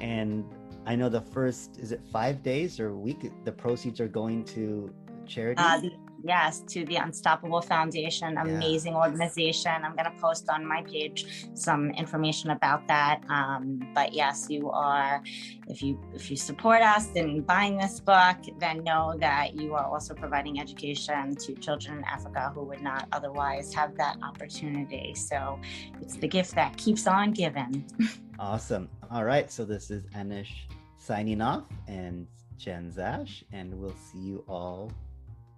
and 0.00 0.44
I 0.86 0.96
know 0.96 1.08
the 1.08 1.20
first 1.20 1.78
is 1.78 1.92
it 1.92 2.00
five 2.10 2.42
days 2.42 2.80
or 2.80 2.94
week 2.94 3.30
the 3.44 3.52
proceeds 3.52 4.00
are 4.00 4.08
going 4.08 4.44
to 4.46 4.92
charity. 5.26 5.62
Uh, 5.62 5.80
the, 5.80 5.92
yes, 6.24 6.60
to 6.68 6.84
the 6.84 6.96
Unstoppable 6.96 7.60
Foundation, 7.60 8.38
amazing 8.38 8.92
yeah. 8.92 9.00
organization. 9.00 9.72
I'm 9.84 9.94
going 9.96 10.10
to 10.10 10.20
post 10.20 10.48
on 10.48 10.66
my 10.66 10.82
page 10.82 11.48
some 11.54 11.90
information 11.90 12.50
about 12.50 12.86
that. 12.88 13.22
Um, 13.28 13.80
but 13.94 14.12
yes, 14.12 14.46
you 14.48 14.70
are. 14.70 15.22
If 15.68 15.82
you 15.82 15.98
if 16.14 16.30
you 16.30 16.36
support 16.36 16.82
us 16.82 17.08
in 17.14 17.42
buying 17.42 17.76
this 17.78 18.00
book, 18.00 18.36
then 18.58 18.82
know 18.84 19.14
that 19.18 19.54
you 19.54 19.74
are 19.74 19.84
also 19.84 20.14
providing 20.14 20.60
education 20.60 21.34
to 21.36 21.54
children 21.54 21.98
in 21.98 22.04
Africa 22.04 22.52
who 22.54 22.64
would 22.64 22.82
not 22.82 23.08
otherwise 23.12 23.72
have 23.74 23.96
that 23.96 24.16
opportunity. 24.22 25.14
So 25.14 25.58
it's 26.00 26.16
the 26.16 26.28
gift 26.28 26.54
that 26.54 26.76
keeps 26.76 27.06
on 27.06 27.32
giving. 27.32 27.84
awesome. 28.38 28.88
All 29.10 29.24
right. 29.24 29.50
So 29.50 29.64
this 29.64 29.90
is 29.90 30.04
Anish 30.14 30.52
signing 30.98 31.40
off 31.40 31.64
and 31.88 32.26
Jen 32.58 32.92
Zash, 32.92 33.42
and 33.52 33.74
we'll 33.74 33.96
see 34.12 34.18
you 34.18 34.44
all 34.46 34.92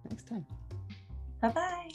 next 0.09 0.27
time. 0.27 0.45
Bye 1.41 1.49
bye. 1.49 1.91